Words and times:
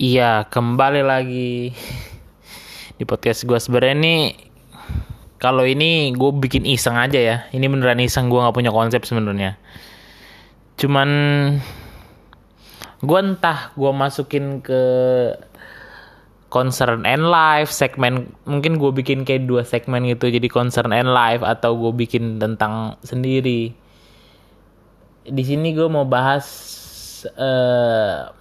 Iya, 0.00 0.48
kembali 0.48 1.04
lagi 1.04 1.76
di 2.96 3.04
podcast 3.04 3.44
gue 3.44 3.60
sebenarnya 3.60 3.96
nih 4.00 4.20
kalau 5.36 5.68
ini 5.68 6.16
gue 6.16 6.30
bikin 6.40 6.64
iseng 6.64 6.96
aja 6.96 7.20
ya. 7.20 7.36
Ini 7.52 7.68
beneran 7.68 8.00
iseng 8.00 8.32
gue 8.32 8.40
nggak 8.40 8.56
punya 8.56 8.72
konsep 8.72 9.04
sebenarnya. 9.04 9.60
Cuman 10.80 11.08
gue 13.04 13.18
entah 13.20 13.76
gue 13.76 13.92
masukin 13.92 14.64
ke 14.64 14.82
concern 16.48 17.04
and 17.04 17.28
life 17.28 17.68
segmen 17.68 18.32
mungkin 18.48 18.80
gue 18.80 18.96
bikin 19.04 19.28
kayak 19.28 19.44
dua 19.44 19.68
segmen 19.68 20.08
gitu 20.08 20.32
jadi 20.32 20.48
concern 20.48 20.96
and 20.96 21.12
life 21.12 21.44
atau 21.44 21.76
gue 21.76 21.92
bikin 21.92 22.40
tentang 22.40 22.96
sendiri 23.04 23.76
di 25.28 25.42
sini 25.44 25.76
gue 25.76 25.92
mau 25.92 26.08
bahas 26.08 26.48
uh, 27.36 28.40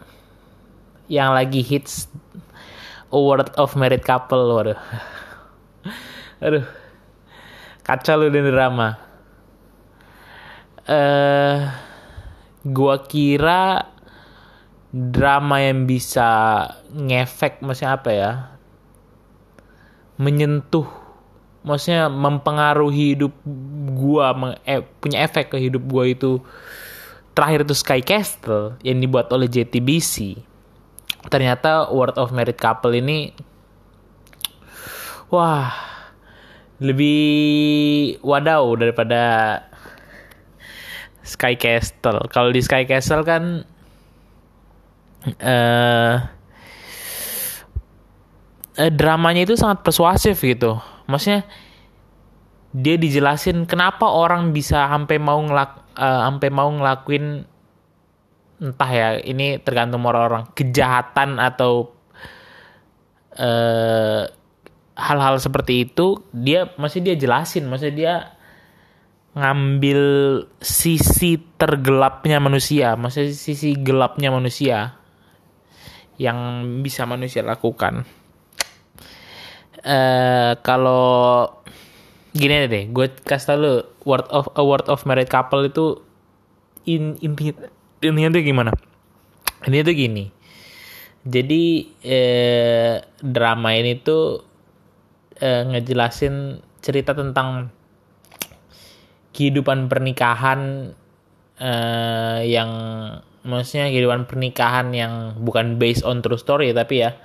yang 1.10 1.34
lagi 1.34 1.66
hits 1.66 2.06
award 3.10 3.50
of 3.58 3.74
married 3.74 4.06
couple 4.06 4.54
waduh. 4.54 4.80
Aduh. 6.46 6.64
Kacau 7.82 8.22
lu 8.22 8.30
di 8.30 8.40
drama. 8.46 8.96
Eh 10.86 10.94
uh, 10.94 11.58
gua 12.64 13.02
kira 13.02 13.90
drama 14.90 15.62
yang 15.62 15.86
bisa 15.86 16.66
ngefek 16.90 17.62
maksudnya 17.62 17.94
apa 17.94 18.10
ya 18.10 18.32
menyentuh 20.18 20.90
maksudnya 21.62 22.10
mempengaruhi 22.10 23.14
hidup 23.14 23.34
gua 23.94 24.58
eh, 24.66 24.82
punya 24.98 25.22
efek 25.24 25.54
ke 25.54 25.58
hidup 25.62 25.86
gua 25.86 26.10
itu 26.10 26.42
terakhir 27.38 27.70
itu 27.70 27.76
Sky 27.78 28.02
Castle 28.02 28.82
yang 28.82 28.98
dibuat 28.98 29.30
oleh 29.30 29.46
JTBC 29.46 30.42
ternyata 31.28 31.92
World 31.92 32.16
of 32.16 32.32
Married 32.32 32.56
Couple 32.56 32.96
ini 32.96 33.36
wah 35.28 35.68
lebih 36.80 38.16
wadaw 38.24 38.64
daripada 38.80 39.22
Sky 41.28 41.60
Castle 41.60 42.24
kalau 42.32 42.56
di 42.56 42.64
Sky 42.64 42.88
Castle 42.88 43.28
kan 43.28 43.68
uh, 45.44 46.16
uh, 48.80 48.92
dramanya 48.96 49.44
itu 49.44 49.60
sangat 49.60 49.84
persuasif 49.84 50.40
gitu. 50.40 50.80
Maksudnya 51.10 51.44
dia 52.70 52.96
dijelasin 52.96 53.66
kenapa 53.66 54.06
orang 54.06 54.54
bisa 54.54 54.86
sampai 54.88 55.18
mau 55.18 55.42
ngelak 55.42 55.72
uh, 55.98 56.22
sampai 56.30 56.50
mau 56.54 56.70
ngelakuin 56.70 57.44
entah 58.60 58.92
ya 58.92 59.08
ini 59.24 59.58
tergantung 59.64 60.04
orang-orang 60.04 60.52
kejahatan 60.52 61.40
atau 61.40 61.96
hal-hal 65.00 65.36
uh, 65.40 65.42
seperti 65.42 65.88
itu 65.88 66.28
dia 66.36 66.68
masih 66.76 67.00
dia 67.00 67.16
jelasin. 67.16 67.66
Masih 67.72 67.96
dia 67.96 68.36
ngambil 69.34 70.02
sisi 70.60 71.40
tergelapnya 71.56 72.44
manusia. 72.44 73.00
Masih 73.00 73.32
sisi 73.32 73.80
gelapnya 73.80 74.30
manusia 74.30 75.00
yang 76.20 76.38
bisa 76.84 77.08
manusia 77.08 77.40
lakukan. 77.48 78.04
Uh, 79.80 80.60
kalau 80.60 81.48
gini 82.36 82.68
deh, 82.68 82.92
gue 82.92 83.08
kasih 83.24 83.48
tau 83.48 83.58
lu 83.58 83.74
word 84.04 84.28
of 84.28 84.52
a 84.60 84.64
word 84.68 84.84
of 84.92 85.08
married 85.08 85.32
couple 85.32 85.64
itu 85.64 86.04
in 86.84 87.16
inti 87.24 87.56
intinya 88.00 88.30
tuh 88.36 88.44
gimana? 88.44 88.72
Ini 89.68 89.84
tuh 89.84 89.96
gini. 89.96 90.26
Jadi 91.28 91.64
eh, 92.00 92.96
drama 93.20 93.76
ini 93.76 94.00
tuh 94.00 94.40
eh, 95.40 95.64
ngejelasin 95.68 96.64
cerita 96.80 97.12
tentang 97.12 97.68
kehidupan 99.36 99.92
pernikahan 99.92 100.92
eh, 101.60 102.40
yang 102.48 102.72
maksudnya 103.44 103.92
kehidupan 103.92 104.28
pernikahan 104.28 104.92
yang 104.92 105.14
bukan 105.40 105.80
based 105.80 106.04
on 106.04 106.20
true 106.20 106.40
story 106.40 106.76
tapi 106.76 107.08
ya 107.08 107.16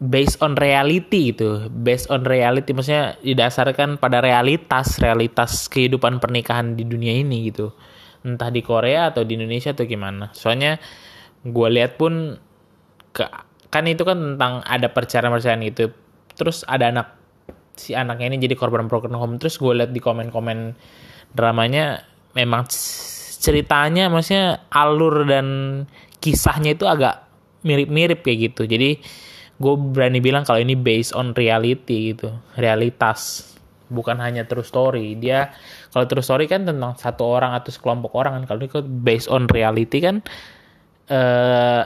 based 0.00 0.38
on 0.40 0.56
reality 0.56 1.34
itu 1.34 1.68
based 1.68 2.08
on 2.08 2.22
reality 2.24 2.70
maksudnya 2.72 3.18
didasarkan 3.20 3.98
pada 3.98 4.22
realitas 4.22 4.96
realitas 5.02 5.66
kehidupan 5.66 6.22
pernikahan 6.22 6.78
di 6.78 6.86
dunia 6.86 7.18
ini 7.18 7.50
gitu 7.50 7.74
entah 8.24 8.50
di 8.52 8.60
Korea 8.60 9.12
atau 9.12 9.24
di 9.24 9.36
Indonesia 9.36 9.72
atau 9.72 9.84
gimana. 9.88 10.32
Soalnya 10.36 10.76
gue 11.40 11.68
lihat 11.72 11.96
pun 11.96 12.36
ke, 13.16 13.24
kan 13.72 13.84
itu 13.88 14.04
kan 14.04 14.36
tentang 14.36 14.60
ada 14.64 14.88
perceraian-perceraian 14.92 15.64
itu 15.64 15.88
terus 16.36 16.64
ada 16.68 16.92
anak 16.92 17.08
si 17.76 17.96
anaknya 17.96 18.36
ini 18.36 18.38
jadi 18.44 18.56
korban 18.56 18.86
broken 18.86 19.16
home. 19.16 19.40
Terus 19.40 19.56
gue 19.56 19.72
lihat 19.72 19.90
di 19.92 20.00
komen-komen 20.00 20.76
dramanya 21.32 22.04
memang 22.36 22.68
ceritanya 23.40 24.12
maksudnya 24.12 24.68
alur 24.68 25.24
dan 25.24 25.46
kisahnya 26.20 26.76
itu 26.76 26.84
agak 26.84 27.24
mirip-mirip 27.64 28.20
kayak 28.20 28.52
gitu. 28.52 28.68
Jadi 28.68 29.00
gue 29.60 29.74
berani 29.76 30.20
bilang 30.24 30.44
kalau 30.44 30.60
ini 30.60 30.72
based 30.72 31.12
on 31.12 31.36
reality 31.36 32.16
gitu 32.16 32.32
realitas 32.56 33.49
bukan 33.90 34.16
hanya 34.22 34.46
true 34.46 34.64
story. 34.64 35.18
Dia 35.18 35.50
kalau 35.90 36.06
true 36.06 36.24
story 36.24 36.46
kan 36.46 36.64
tentang 36.64 36.96
satu 36.96 37.26
orang 37.26 37.52
atau 37.58 37.74
sekelompok 37.74 38.14
orang 38.14 38.40
kan. 38.40 38.42
Kalau 38.54 38.58
ini 38.62 38.70
based 39.02 39.28
on 39.28 39.50
reality 39.50 39.98
kan 40.00 40.22
eh 41.10 41.82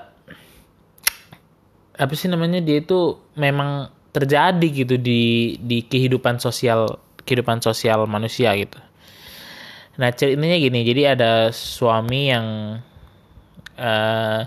apa 1.94 2.12
sih 2.12 2.26
namanya 2.26 2.58
dia 2.60 2.82
itu 2.82 3.16
memang 3.38 3.88
terjadi 4.10 4.66
gitu 4.84 4.94
di 4.98 5.56
di 5.62 5.86
kehidupan 5.86 6.38
sosial 6.38 7.00
kehidupan 7.24 7.64
sosial 7.64 8.04
manusia 8.04 8.52
gitu. 8.54 8.78
Nah 9.94 10.10
ceritanya 10.10 10.58
gini, 10.58 10.82
jadi 10.82 11.14
ada 11.14 11.54
suami 11.54 12.20
yang 12.26 12.46
uh, 13.78 14.40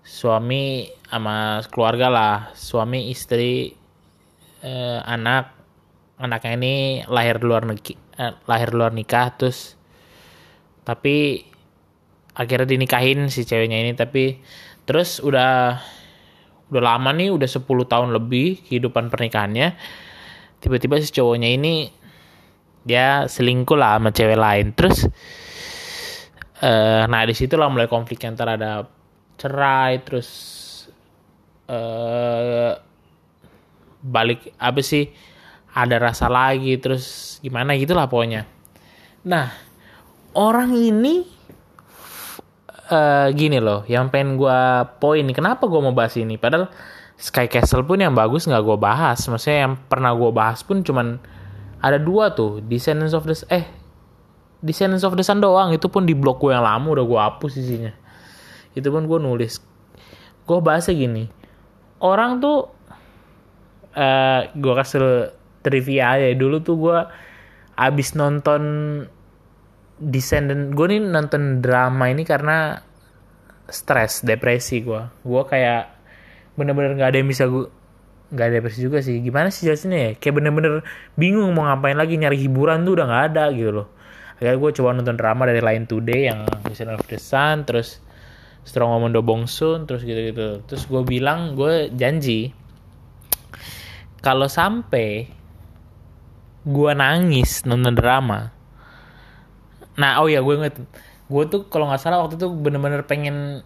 suami 0.00 0.88
sama 1.04 1.60
keluarga 1.68 2.08
lah, 2.08 2.36
suami 2.56 3.12
istri 3.12 3.76
uh, 4.64 5.04
anak 5.04 5.59
anaknya 6.20 6.52
ini 6.60 6.74
lahir 7.08 7.40
luar 7.40 7.64
negeri, 7.64 7.96
uh, 8.20 8.36
lahir 8.44 8.76
luar 8.76 8.92
nikah 8.92 9.32
terus 9.34 9.74
tapi 10.84 11.44
akhirnya 12.36 12.76
dinikahin 12.76 13.32
si 13.32 13.48
ceweknya 13.48 13.80
ini 13.80 13.92
tapi 13.96 14.38
terus 14.84 15.18
udah 15.24 15.80
udah 16.70 16.82
lama 16.82 17.10
nih 17.10 17.34
udah 17.34 17.48
10 17.48 17.66
tahun 17.66 18.14
lebih 18.14 18.68
kehidupan 18.68 19.10
pernikahannya 19.10 19.74
tiba-tiba 20.60 21.00
si 21.00 21.10
cowoknya 21.10 21.50
ini 21.56 21.90
dia 22.84 23.28
selingkuh 23.28 23.76
lah 23.76 24.00
sama 24.00 24.10
cewek 24.12 24.38
lain. 24.38 24.66
Terus 24.72 25.08
uh, 26.64 27.04
nah 27.08 27.22
di 27.24 27.34
situ 27.36 27.56
lah 27.56 27.68
mulai 27.68 27.88
konflik 27.88 28.24
yang 28.24 28.36
terhadap 28.36 28.88
cerai 29.40 30.04
terus 30.04 30.28
uh, 31.68 32.76
balik 34.00 34.52
apa 34.56 34.80
sih 34.80 35.08
ada 35.70 35.96
rasa 36.02 36.26
lagi 36.26 36.74
terus 36.78 37.36
gimana 37.44 37.76
gitulah 37.78 38.10
pokoknya. 38.10 38.46
Nah 39.26 39.52
orang 40.34 40.74
ini 40.74 41.26
uh, 42.90 43.28
gini 43.34 43.58
loh 43.58 43.86
yang 43.86 44.10
pengen 44.10 44.38
gue 44.38 44.60
poin 44.98 45.24
kenapa 45.30 45.66
gue 45.66 45.80
mau 45.80 45.94
bahas 45.94 46.14
ini? 46.18 46.36
Padahal 46.36 46.70
Sky 47.20 47.52
Castle 47.52 47.84
pun 47.84 48.00
yang 48.00 48.16
bagus 48.16 48.48
nggak 48.48 48.62
gue 48.64 48.78
bahas. 48.80 49.20
Maksudnya 49.26 49.68
yang 49.68 49.74
pernah 49.76 50.16
gue 50.16 50.30
bahas 50.32 50.64
pun 50.64 50.80
cuman 50.80 51.20
ada 51.80 51.96
dua 51.96 52.32
tuh 52.32 52.60
Descendants 52.64 53.12
of 53.12 53.24
the 53.28 53.36
eh 53.52 53.66
Descendants 54.60 55.04
of 55.04 55.16
the 55.16 55.24
Sun 55.24 55.40
doang. 55.40 55.72
Itu 55.72 55.92
pun 55.92 56.08
di 56.08 56.16
blog 56.16 56.40
gue 56.40 56.52
yang 56.52 56.64
lama 56.64 56.86
udah 56.96 57.04
gue 57.04 57.20
hapus 57.20 57.52
isinya. 57.60 57.92
Itu 58.72 58.88
pun 58.88 59.04
gue 59.04 59.18
nulis. 59.20 59.60
Gue 60.48 60.58
bahasnya 60.58 60.96
gini 60.96 61.40
orang 62.00 62.40
tuh 62.40 62.72
uh, 63.94 64.00
eh, 64.00 64.40
gue 64.56 64.72
kasih 64.74 65.30
trivia 65.60 66.16
aja. 66.16 66.32
Dulu 66.36 66.56
tuh 66.60 66.76
gue 66.76 66.98
abis 67.80 68.12
nonton 68.16 68.62
Descendant 70.00 70.72
gue 70.72 70.86
nih 70.96 71.00
nonton 71.04 71.60
drama 71.60 72.08
ini 72.08 72.24
karena 72.24 72.80
stres 73.68 74.24
depresi 74.24 74.80
gue 74.80 75.02
gue 75.28 75.42
kayak 75.44 75.92
bener-bener 76.56 76.96
nggak 76.96 77.10
ada 77.12 77.18
yang 77.20 77.28
bisa 77.28 77.44
gue 77.44 77.68
nggak 78.30 78.46
ada 78.46 78.54
depresi 78.62 78.78
juga 78.80 78.98
sih. 79.04 79.20
Gimana 79.20 79.52
sih 79.52 79.68
jelasinnya 79.68 80.00
ya? 80.00 80.10
Kayak 80.16 80.34
bener-bener 80.40 80.74
bingung 81.20 81.50
mau 81.52 81.68
ngapain 81.68 81.98
lagi 81.98 82.16
nyari 82.16 82.38
hiburan 82.40 82.86
tuh 82.86 82.96
udah 82.96 83.06
nggak 83.10 83.24
ada 83.34 83.44
gitu 83.52 83.70
loh. 83.82 83.88
Akhirnya 84.40 84.56
gue 84.56 84.70
coba 84.80 84.88
nonton 84.96 85.16
drama 85.20 85.42
dari 85.44 85.60
Line 85.60 85.84
Today 85.84 86.32
yang 86.32 86.48
Mission 86.64 86.88
of 86.88 87.04
the 87.10 87.20
Sun 87.20 87.68
terus 87.68 88.00
Strong 88.64 88.88
Woman 88.96 89.12
Do 89.12 89.20
Bong 89.20 89.44
Soon 89.44 89.84
terus 89.84 90.00
gitu-gitu. 90.06 90.64
Terus 90.64 90.88
gue 90.88 91.02
bilang 91.04 91.58
gue 91.58 91.92
janji 91.92 92.56
kalau 94.24 94.48
sampai 94.48 95.28
gue 96.66 96.90
nangis 96.92 97.64
nonton 97.64 97.96
drama. 97.96 98.52
Nah 99.96 100.20
oh 100.20 100.28
ya 100.28 100.44
gue 100.44 100.54
inget. 100.56 100.76
Gue 101.30 101.46
tuh 101.46 101.68
kalau 101.70 101.88
nggak 101.88 102.00
salah 102.02 102.20
waktu 102.24 102.36
itu 102.36 102.48
bener-bener 102.50 103.06
pengen 103.06 103.64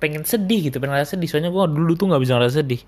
pengen 0.00 0.24
sedih 0.24 0.70
gitu 0.70 0.78
pengen 0.78 0.96
ngerasa 0.96 1.18
sedih. 1.18 1.28
Soalnya 1.28 1.50
gue 1.50 1.64
dulu 1.70 1.92
tuh 1.98 2.06
nggak 2.10 2.22
bisa 2.22 2.38
ngerasa 2.38 2.54
sedih. 2.62 2.82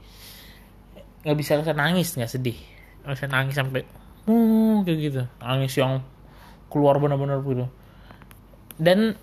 Nggak 1.26 1.36
bisa 1.38 1.50
ngerasa 1.58 1.74
nangis 1.74 2.08
nggak 2.14 2.30
sedih. 2.30 2.58
Bisa 3.02 3.26
nangis 3.26 3.54
sampai 3.58 3.82
uh, 4.30 4.76
kayak 4.86 4.98
gitu. 4.98 5.22
Nangis 5.42 5.72
yang 5.74 6.02
keluar 6.70 7.02
benar-benar 7.02 7.42
gitu. 7.42 7.66
Dan 8.78 9.18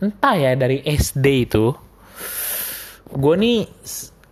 entah 0.00 0.36
ya 0.36 0.52
dari 0.56 0.84
SD 0.84 1.48
itu 1.48 1.72
gue 3.06 3.34
nih 3.38 3.68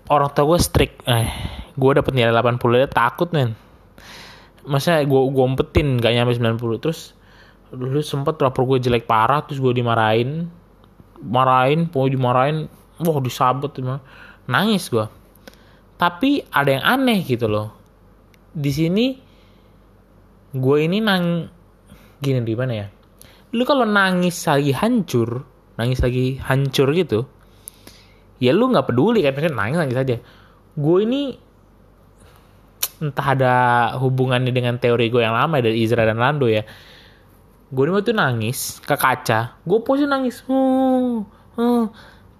orang 0.08 0.32
tua 0.32 0.44
gue 0.56 0.60
strict. 0.60 1.04
Eh 1.04 1.28
gue 1.74 1.90
dapet 1.90 2.14
nilai 2.14 2.30
80 2.30 2.86
ya 2.86 2.88
takut 2.88 3.28
men 3.34 3.63
maksudnya 4.64 5.04
gue 5.04 5.20
gue 5.30 5.44
umpetin 5.44 6.00
gak 6.00 6.12
nyampe 6.12 6.36
90 6.36 6.82
terus 6.82 7.12
dulu 7.74 8.00
sempet 8.00 8.38
rapor 8.38 8.68
gue 8.70 8.78
jelek 8.84 9.08
parah 9.08 9.44
terus 9.44 9.60
gue 9.60 9.72
dimarahin. 9.72 10.48
Marahin 11.24 11.88
pokoknya 11.88 12.12
dimarahin. 12.16 12.56
Wah 13.00 13.18
disabet 13.22 13.74
nangis 14.44 14.92
gue 14.92 15.06
tapi 15.94 16.42
ada 16.50 16.70
yang 16.74 16.84
aneh 16.84 17.22
gitu 17.22 17.46
loh. 17.46 17.72
Di 18.54 18.70
sini 18.70 19.06
gue 20.54 20.76
ini 20.84 20.98
nang 21.02 21.48
gini 22.18 22.40
di 22.42 22.54
mana 22.54 22.72
ya? 22.74 22.86
Lu 23.54 23.62
kalau 23.62 23.86
nangis 23.86 24.44
lagi 24.46 24.74
hancur 24.74 25.46
nangis 25.74 25.98
lagi 26.06 26.38
hancur 26.38 26.94
gitu 26.94 27.26
ya 28.38 28.54
lu 28.54 28.70
nggak 28.70 28.94
peduli 28.94 29.26
kan 29.26 29.34
nangis 29.54 29.78
nangis 29.78 29.98
aja. 29.98 30.16
Gue 30.74 31.06
ini 31.06 31.38
entah 33.10 33.28
ada 33.36 33.54
hubungannya 34.00 34.50
dengan 34.50 34.80
teori 34.80 35.12
gue 35.12 35.20
yang 35.20 35.36
lama 35.36 35.60
dari 35.60 35.84
Izra 35.84 36.08
dan 36.08 36.16
Lando 36.16 36.48
ya. 36.48 36.64
Gue 37.68 37.90
waktu 37.90 38.16
nangis 38.16 38.80
ke 38.80 38.94
kaca. 38.96 39.60
Gue 39.66 39.78
posisi 39.84 40.08
nangis. 40.08 40.40
Huh, 40.46 41.24
huh. 41.58 41.84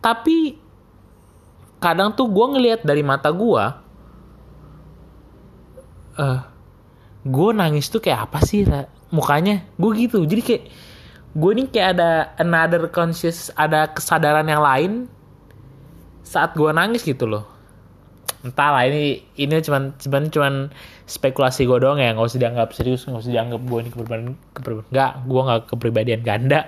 tapi 0.01 0.57
kadang 1.83 2.17
tuh 2.17 2.31
gue 2.33 2.47
ngelihat 2.57 2.81
dari 2.81 3.05
mata 3.05 3.29
gue 3.29 3.65
uh, 6.17 6.41
gue 7.25 7.51
nangis 7.53 7.93
tuh 7.93 8.01
kayak 8.01 8.31
apa 8.31 8.41
sih 8.41 8.65
mukanya 9.13 9.69
gue 9.77 9.91
gitu. 10.01 10.25
Jadi 10.25 10.43
kayak 10.43 10.65
gue 11.35 11.51
ini 11.51 11.65
kayak 11.69 11.89
ada 11.99 12.11
another 12.39 12.87
conscious 12.89 13.51
ada 13.59 13.91
kesadaran 13.91 14.47
yang 14.47 14.63
lain 14.63 14.93
saat 16.25 16.55
gue 16.57 16.71
nangis 16.73 17.03
gitu 17.05 17.27
loh 17.27 17.54
entahlah 18.45 18.85
ini 18.85 19.25
ini 19.41 19.57
cuman 19.65 19.97
cuman 19.97 20.29
cuman 20.29 20.55
spekulasi 21.09 21.65
gue 21.65 21.79
doang 21.81 21.99
ya. 21.99 22.13
Nggak 22.13 22.29
usah 22.29 22.41
dianggap 22.41 22.69
serius 22.77 23.09
nggak 23.09 23.25
usah 23.25 23.33
dianggap 23.33 23.61
gue 23.65 23.79
ini 23.81 23.91
kepribadian 23.91 24.33
kepribadian 24.53 24.91
nggak 24.93 25.13
gue 25.25 25.41
nggak 25.41 25.61
kepribadian 25.73 26.21
ganda. 26.21 26.61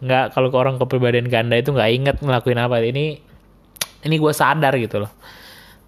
Nggak 0.00 0.24
kalau 0.32 0.48
ke 0.48 0.56
orang 0.56 0.76
kepribadian 0.80 1.28
ganda 1.28 1.54
itu 1.60 1.70
nggak 1.70 1.90
inget 1.92 2.16
ngelakuin 2.24 2.58
apa. 2.58 2.80
Ini 2.80 3.04
ini 4.08 4.14
gue 4.16 4.32
sadar 4.32 4.72
gitu 4.80 5.04
loh. 5.04 5.12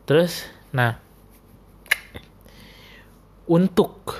Terus 0.04 0.44
nah 0.68 1.00
untuk 3.48 4.12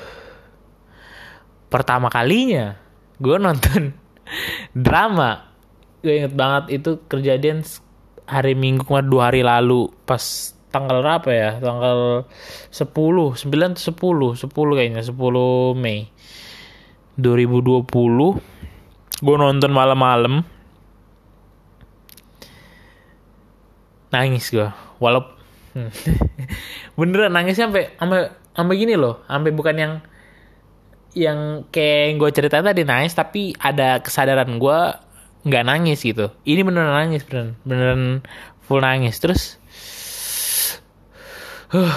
pertama 1.69 2.09
kalinya 2.09 2.81
gue 3.21 3.37
nonton 3.37 3.93
drama 4.73 5.45
gue 6.01 6.25
inget 6.25 6.33
banget 6.33 6.81
itu 6.81 6.91
kejadian 7.11 7.61
hari 8.25 8.57
minggu 8.57 8.89
kemarin 8.89 9.09
dua 9.13 9.23
hari 9.29 9.45
lalu 9.45 9.93
pas 10.09 10.57
tanggal 10.69 11.01
berapa 11.01 11.29
ya? 11.31 11.51
Tanggal 11.61 12.29
10, 12.71 12.85
9 12.93 13.77
10, 13.77 13.79
10 13.81 14.77
kayaknya, 14.77 15.03
10 15.05 15.75
Mei 15.77 16.09
2020. 17.19 17.89
Gue 19.19 19.37
nonton 19.37 19.73
malam-malam. 19.75 20.47
Nangis 24.15 24.49
gue. 24.49 24.69
Walaupun 25.03 25.37
beneran 26.99 27.35
nangisnya 27.35 27.69
sampai 27.69 27.93
sampai 27.99 28.21
sampai 28.57 28.75
gini 28.79 28.95
loh, 28.99 29.23
sampai 29.27 29.51
bukan 29.53 29.77
yang 29.77 29.93
yang 31.19 31.67
kayak 31.75 32.21
gue 32.21 32.31
ceritain 32.31 32.63
tadi 32.63 32.87
nangis 32.87 33.17
tapi 33.17 33.57
ada 33.59 33.99
kesadaran 33.99 34.61
gue 34.61 34.79
nggak 35.49 35.65
nangis 35.65 36.05
gitu 36.05 36.29
ini 36.45 36.61
beneran 36.63 36.95
nangis 36.95 37.25
beneran 37.25 37.57
beneran 37.65 38.03
full 38.63 38.85
nangis 38.85 39.17
terus 39.19 39.57
huh, 41.73 41.95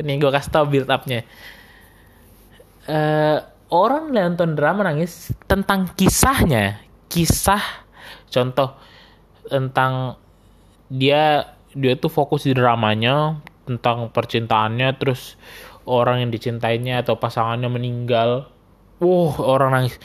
ini 0.00 0.16
gue 0.16 0.30
kasih 0.32 0.52
tau 0.52 0.66
build 0.68 0.88
upnya. 0.88 1.24
Uh, 2.88 3.44
orang 3.70 4.10
nonton 4.10 4.56
drama 4.56 4.86
nangis 4.86 5.30
tentang 5.44 5.92
kisahnya. 5.94 6.80
Kisah 7.10 7.62
contoh 8.30 8.78
tentang 9.50 10.14
dia 10.86 11.54
dia 11.74 11.94
tuh 11.98 12.10
fokus 12.10 12.46
di 12.46 12.54
dramanya 12.54 13.38
tentang 13.66 14.10
percintaannya 14.10 14.94
terus 14.98 15.38
orang 15.86 16.26
yang 16.26 16.30
dicintainya 16.30 17.02
atau 17.02 17.18
pasangannya 17.18 17.70
meninggal. 17.70 18.50
Wow 19.02 19.38
orang 19.42 19.70
nangis. 19.74 19.96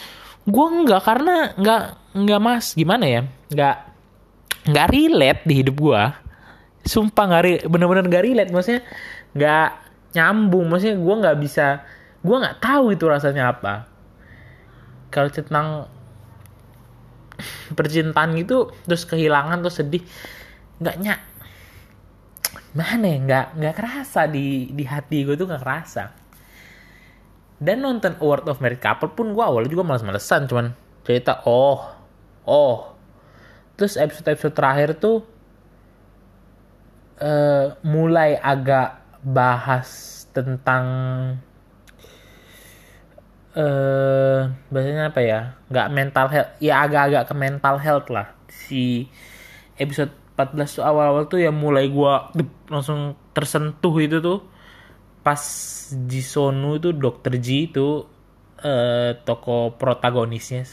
Gue 0.46 0.66
enggak 0.70 1.02
karena 1.06 1.54
enggak 1.58 1.82
enggak 2.14 2.40
mas 2.42 2.66
gimana 2.74 3.06
ya? 3.06 3.22
Enggak 3.50 3.76
enggak 4.66 4.88
relate 4.94 5.42
di 5.46 5.54
hidup 5.62 5.78
gue 5.78 6.25
sumpah 6.86 7.26
nggak 7.28 7.68
bener-bener 7.68 8.06
nggak 8.06 8.24
relate. 8.24 8.52
Maksudnya 8.54 8.82
nggak 9.34 9.70
nyambung. 10.16 10.66
Maksudnya 10.70 10.98
gue 11.02 11.16
nggak 11.26 11.38
bisa 11.42 11.68
gue 12.26 12.36
nggak 12.38 12.58
tahu 12.62 12.94
itu 12.94 13.06
rasanya 13.10 13.52
apa. 13.52 13.90
Kalau 15.10 15.30
tentang 15.34 15.90
percintaan 17.78 18.38
gitu 18.40 18.72
terus 18.88 19.04
kehilangan 19.04 19.60
terus 19.66 19.84
sedih 19.84 20.04
nggak 20.80 20.98
nyak 21.04 21.20
mana 22.76 23.08
ya 23.08 23.18
nggak 23.24 23.48
nggak 23.56 23.76
kerasa 23.80 24.28
di 24.28 24.72
di 24.76 24.84
hati 24.84 25.24
gue 25.24 25.36
tuh 25.36 25.48
nggak 25.50 25.64
kerasa. 25.64 26.04
Dan 27.56 27.88
nonton 27.88 28.20
Award 28.20 28.52
of 28.52 28.60
Married 28.60 28.84
Couple 28.84 29.16
pun 29.16 29.32
gue 29.32 29.40
awalnya 29.40 29.72
juga 29.72 29.88
males-malesan 29.88 30.48
cuman 30.52 30.76
cerita 31.08 31.44
oh 31.48 31.88
oh. 32.44 32.94
Terus 33.76 34.00
episode-episode 34.00 34.56
terakhir 34.56 34.90
tuh 35.00 35.35
uh, 37.22 37.76
mulai 37.86 38.36
agak 38.40 39.00
bahas 39.26 39.90
tentang 40.36 40.86
eh 43.56 43.64
uh, 43.64 44.52
bahasanya 44.68 45.16
apa 45.16 45.22
ya? 45.24 45.40
Nggak 45.72 45.88
mental 45.96 46.28
health. 46.28 46.52
Ya 46.60 46.84
agak-agak 46.84 47.24
ke 47.32 47.34
mental 47.36 47.76
health 47.80 48.08
lah. 48.12 48.28
Si 48.52 49.08
episode 49.80 50.12
14 50.36 50.80
tuh 50.80 50.84
awal-awal 50.84 51.32
tuh 51.32 51.40
ya 51.40 51.52
mulai 51.56 51.88
gua 51.88 52.32
langsung 52.68 53.16
tersentuh 53.32 53.96
itu 54.04 54.20
tuh. 54.20 54.44
Pas 55.24 55.42
Jisonu 56.06 56.78
itu 56.78 56.92
dokter 56.92 57.40
Ji 57.40 57.72
itu 57.72 58.04
uh, 58.60 59.12
toko 59.24 59.80
protagonisnya. 59.80 60.68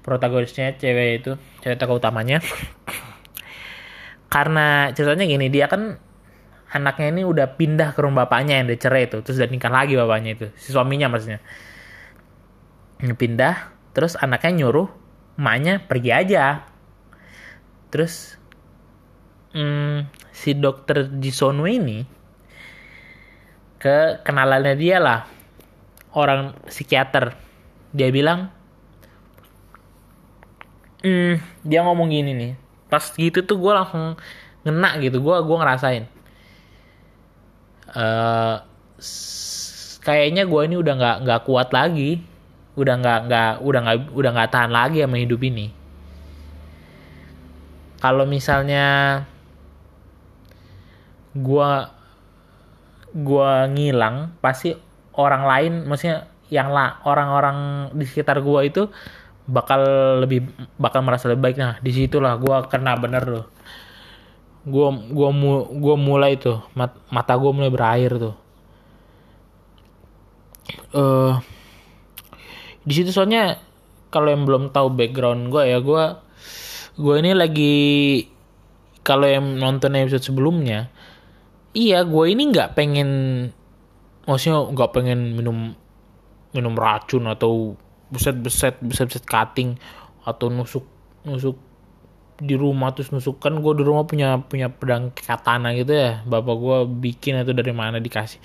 Protagonisnya 0.00 0.80
cewek 0.80 1.08
itu 1.20 1.32
cewek 1.60 1.76
tokoh 1.76 2.00
utamanya 2.00 2.40
karena 4.26 4.90
ceritanya 4.90 5.26
gini 5.26 5.46
dia 5.48 5.70
kan 5.70 6.02
anaknya 6.74 7.14
ini 7.14 7.22
udah 7.22 7.46
pindah 7.54 7.94
ke 7.94 8.00
rumah 8.02 8.26
bapaknya 8.26 8.58
yang 8.58 8.66
dicerai 8.66 9.06
itu 9.06 9.22
terus 9.22 9.38
udah 9.38 9.50
nikah 9.50 9.70
lagi 9.70 9.94
bapaknya 9.94 10.30
itu 10.34 10.46
si 10.58 10.74
suaminya 10.74 11.06
maksudnya. 11.06 11.40
Pindah 12.96 13.70
terus 13.94 14.18
anaknya 14.18 14.66
nyuruh 14.66 14.88
emaknya 15.38 15.84
pergi 15.84 16.10
aja. 16.10 16.66
Terus 17.92 18.34
hmm, 19.54 20.10
si 20.34 20.58
dokter 20.58 21.06
Jisonu 21.22 21.70
ini 21.70 22.02
ke 23.78 24.20
kenalannya 24.26 24.74
dia 24.74 24.98
lah 24.98 25.20
orang 26.18 26.58
psikiater. 26.66 27.38
Dia 27.94 28.10
bilang 28.10 28.50
hmm, 31.06 31.62
dia 31.62 31.80
ngomong 31.86 32.10
gini 32.10 32.34
nih 32.34 32.65
pas 32.86 33.02
gitu 33.02 33.42
tuh 33.42 33.58
gue 33.58 33.72
langsung 33.72 34.14
ngena 34.62 34.98
gitu. 35.02 35.22
Gue 35.22 35.36
gue 35.42 35.56
ngerasain. 35.56 36.04
Uh, 37.96 38.60
kayaknya 40.02 40.46
gue 40.46 40.60
ini 40.66 40.76
udah 40.78 40.94
nggak 40.98 41.16
nggak 41.26 41.40
kuat 41.46 41.68
lagi. 41.74 42.22
Udah 42.76 42.94
nggak 43.00 43.18
nggak 43.30 43.52
udah 43.62 43.80
nggak 43.82 43.96
udah 44.12 44.30
nggak 44.36 44.50
tahan 44.52 44.72
lagi 44.72 45.02
sama 45.02 45.16
hidup 45.18 45.40
ini. 45.42 45.72
Kalau 47.96 48.28
misalnya 48.28 48.84
gue 51.36 51.70
gue 53.16 53.52
ngilang 53.72 54.36
pasti 54.44 54.76
orang 55.16 55.42
lain 55.48 55.72
maksudnya 55.88 56.28
yang 56.52 56.70
lah 56.70 57.00
orang-orang 57.08 57.90
di 57.96 58.04
sekitar 58.06 58.44
gue 58.44 58.60
itu 58.68 58.82
bakal 59.46 59.80
lebih 60.22 60.46
bakal 60.76 61.00
merasa 61.06 61.30
lebih 61.30 61.42
baik. 61.50 61.56
Nah 61.58 61.78
di 61.78 61.90
situlah 61.94 62.36
gue 62.38 62.56
kena 62.70 62.98
bener 62.98 63.24
loh 63.26 63.46
gue 64.66 64.88
gua 65.14 65.30
mu 65.30 65.62
gua 65.78 65.94
mulai 65.94 66.34
tuh 66.34 66.58
mat, 66.74 66.90
mata 67.06 67.38
gue 67.38 67.50
mulai 67.54 67.70
berair 67.70 68.18
tuh. 68.18 68.34
Uh, 70.90 71.38
di 72.82 72.90
situ 72.90 73.14
soalnya 73.14 73.62
kalau 74.10 74.34
yang 74.34 74.42
belum 74.42 74.74
tahu 74.74 74.90
background 74.90 75.54
gue 75.54 75.62
ya 75.62 75.78
gue 75.78 76.04
gue 76.98 77.14
ini 77.22 77.32
lagi 77.38 77.76
kalau 79.06 79.30
yang 79.30 79.58
nonton 79.62 79.94
episode 79.94 80.26
sebelumnya 80.26 80.90
iya 81.70 82.02
gue 82.02 82.24
ini 82.26 82.50
nggak 82.50 82.74
pengen 82.74 83.10
maksudnya 84.26 84.66
nggak 84.74 84.90
pengen 84.90 85.38
minum 85.38 85.58
minum 86.50 86.74
racun 86.74 87.30
atau 87.30 87.78
beset 88.10 88.38
beset 88.38 88.78
beset 88.82 89.06
beset 89.10 89.26
cutting 89.26 89.78
atau 90.22 90.50
nusuk 90.50 90.86
nusuk 91.26 91.58
di 92.36 92.54
rumah 92.54 92.92
terus 92.92 93.10
nusuk. 93.12 93.40
Kan 93.40 93.64
gue 93.64 93.72
di 93.76 93.84
rumah 93.84 94.04
punya 94.04 94.40
punya 94.44 94.68
pedang 94.68 95.12
katana 95.12 95.72
gitu 95.72 95.92
ya. 95.96 96.20
Bapak 96.28 96.56
gue 96.56 96.78
bikin 97.08 97.40
itu 97.40 97.52
dari 97.56 97.72
mana 97.72 97.96
dikasih. 97.96 98.40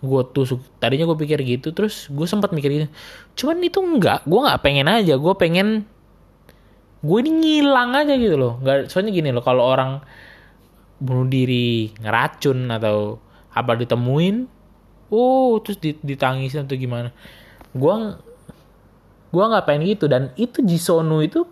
Gue 0.00 0.24
tusuk. 0.28 0.60
Tadinya 0.80 1.08
gue 1.08 1.18
pikir 1.18 1.40
gitu 1.44 1.72
terus 1.72 2.08
gue 2.12 2.26
sempat 2.28 2.52
mikir 2.52 2.70
gitu. 2.70 2.86
Cuman 3.44 3.64
itu 3.64 3.80
enggak. 3.80 4.24
Gue 4.28 4.40
nggak 4.44 4.60
pengen 4.60 4.86
aja. 4.88 5.16
Gue 5.16 5.34
pengen 5.36 5.88
gue 7.00 7.18
ini 7.24 7.30
ngilang 7.32 7.96
aja 7.96 8.14
gitu 8.16 8.36
loh. 8.36 8.60
Nggak 8.60 8.92
soalnya 8.92 9.12
gini 9.12 9.32
loh 9.32 9.44
kalau 9.44 9.64
orang 9.64 10.04
bunuh 11.00 11.24
diri 11.24 11.96
ngeracun 11.96 12.68
atau 12.76 13.16
apa 13.56 13.72
ditemuin 13.72 14.44
oh 15.08 15.58
terus 15.64 15.80
ditangisin 15.80 16.68
atau 16.68 16.76
gimana. 16.76 17.08
Gue 17.72 18.20
gue 19.30 19.44
nggak 19.44 19.64
pengen 19.66 19.82
gitu? 19.86 20.04
Dan 20.10 20.34
itu 20.34 20.62
Jisono 20.62 21.22
itu 21.22 21.46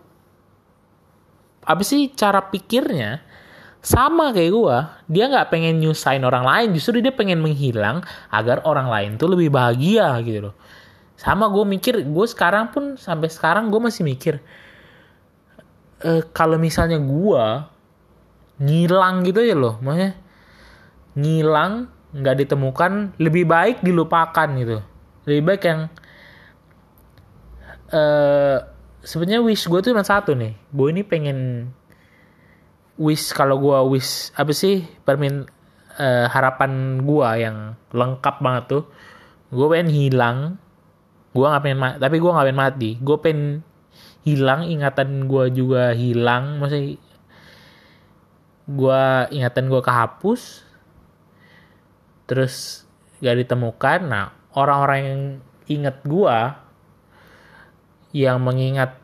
apa 1.65 1.83
sih 1.87 2.11
cara 2.13 2.43
pikirnya? 2.51 3.23
Sama 3.79 4.35
kayak 4.35 4.53
gue 4.53 4.77
dia 5.07 5.25
nggak 5.31 5.49
pengen 5.55 5.79
nyusahin 5.79 6.27
orang 6.27 6.43
lain. 6.43 6.69
Justru 6.75 6.99
dia 6.99 7.15
pengen 7.15 7.39
menghilang 7.39 8.03
agar 8.29 8.67
orang 8.67 8.91
lain 8.91 9.11
tuh 9.17 9.31
lebih 9.31 9.55
bahagia 9.55 10.19
gitu 10.27 10.51
loh. 10.51 10.55
Sama 11.19 11.51
gue 11.51 11.65
mikir 11.67 12.03
gue 12.07 12.27
sekarang 12.27 12.71
pun 12.75 12.99
sampai 12.99 13.31
sekarang 13.31 13.71
gue 13.71 13.81
masih 13.83 14.07
mikir 14.07 14.39
e, 16.03 16.23
kalau 16.31 16.59
misalnya 16.59 16.99
gue 16.99 17.45
ngilang 18.59 19.23
gitu 19.27 19.43
ya 19.43 19.55
loh 19.55 19.79
maksudnya 19.83 20.19
ngilang 21.19 21.91
nggak 22.15 22.37
ditemukan 22.47 23.19
lebih 23.19 23.45
baik 23.45 23.83
dilupakan 23.83 24.49
gitu. 24.57 24.79
Lebih 25.29 25.43
baik 25.45 25.63
yang 25.67 25.81
uh, 27.93 28.59
sebenarnya 29.03 29.41
wish 29.45 29.69
gue 29.69 29.81
tuh 29.81 29.91
cuma 29.93 30.05
satu 30.05 30.35
nih. 30.35 30.55
Gue 30.73 30.89
ini 30.93 31.03
pengen 31.05 31.71
wish 32.99 33.31
kalau 33.33 33.61
gue 33.63 33.79
wish 33.97 34.35
apa 34.35 34.51
sih 34.51 34.85
permin 35.07 35.47
uh, 35.97 36.27
harapan 36.29 37.03
gue 37.03 37.29
yang 37.39 37.57
lengkap 37.95 38.37
banget 38.43 38.65
tuh. 38.69 38.85
Gue 39.49 39.67
pengen 39.71 39.91
hilang. 39.93 40.39
Gue 41.33 41.47
nggak 41.47 41.63
pengen 41.65 41.81
mati 41.81 41.97
tapi 42.01 42.17
gue 42.19 42.31
nggak 42.31 42.47
pengen 42.49 42.61
mati. 42.61 42.91
Gue 43.01 43.17
pengen 43.21 43.43
hilang 44.27 44.61
ingatan 44.69 45.25
gue 45.31 45.45
juga 45.55 45.97
hilang. 45.97 46.61
Maksudnya 46.61 47.01
gue 48.69 49.03
ingatan 49.33 49.65
gue 49.73 49.81
kehapus. 49.81 50.43
Terus 52.29 52.85
gak 53.25 53.41
ditemukan. 53.41 54.01
Nah 54.05 54.37
orang-orang 54.53 55.01
yang 55.01 55.23
inget 55.69 55.97
gue 56.05 56.39
yang 58.13 58.41
mengingat 58.41 58.97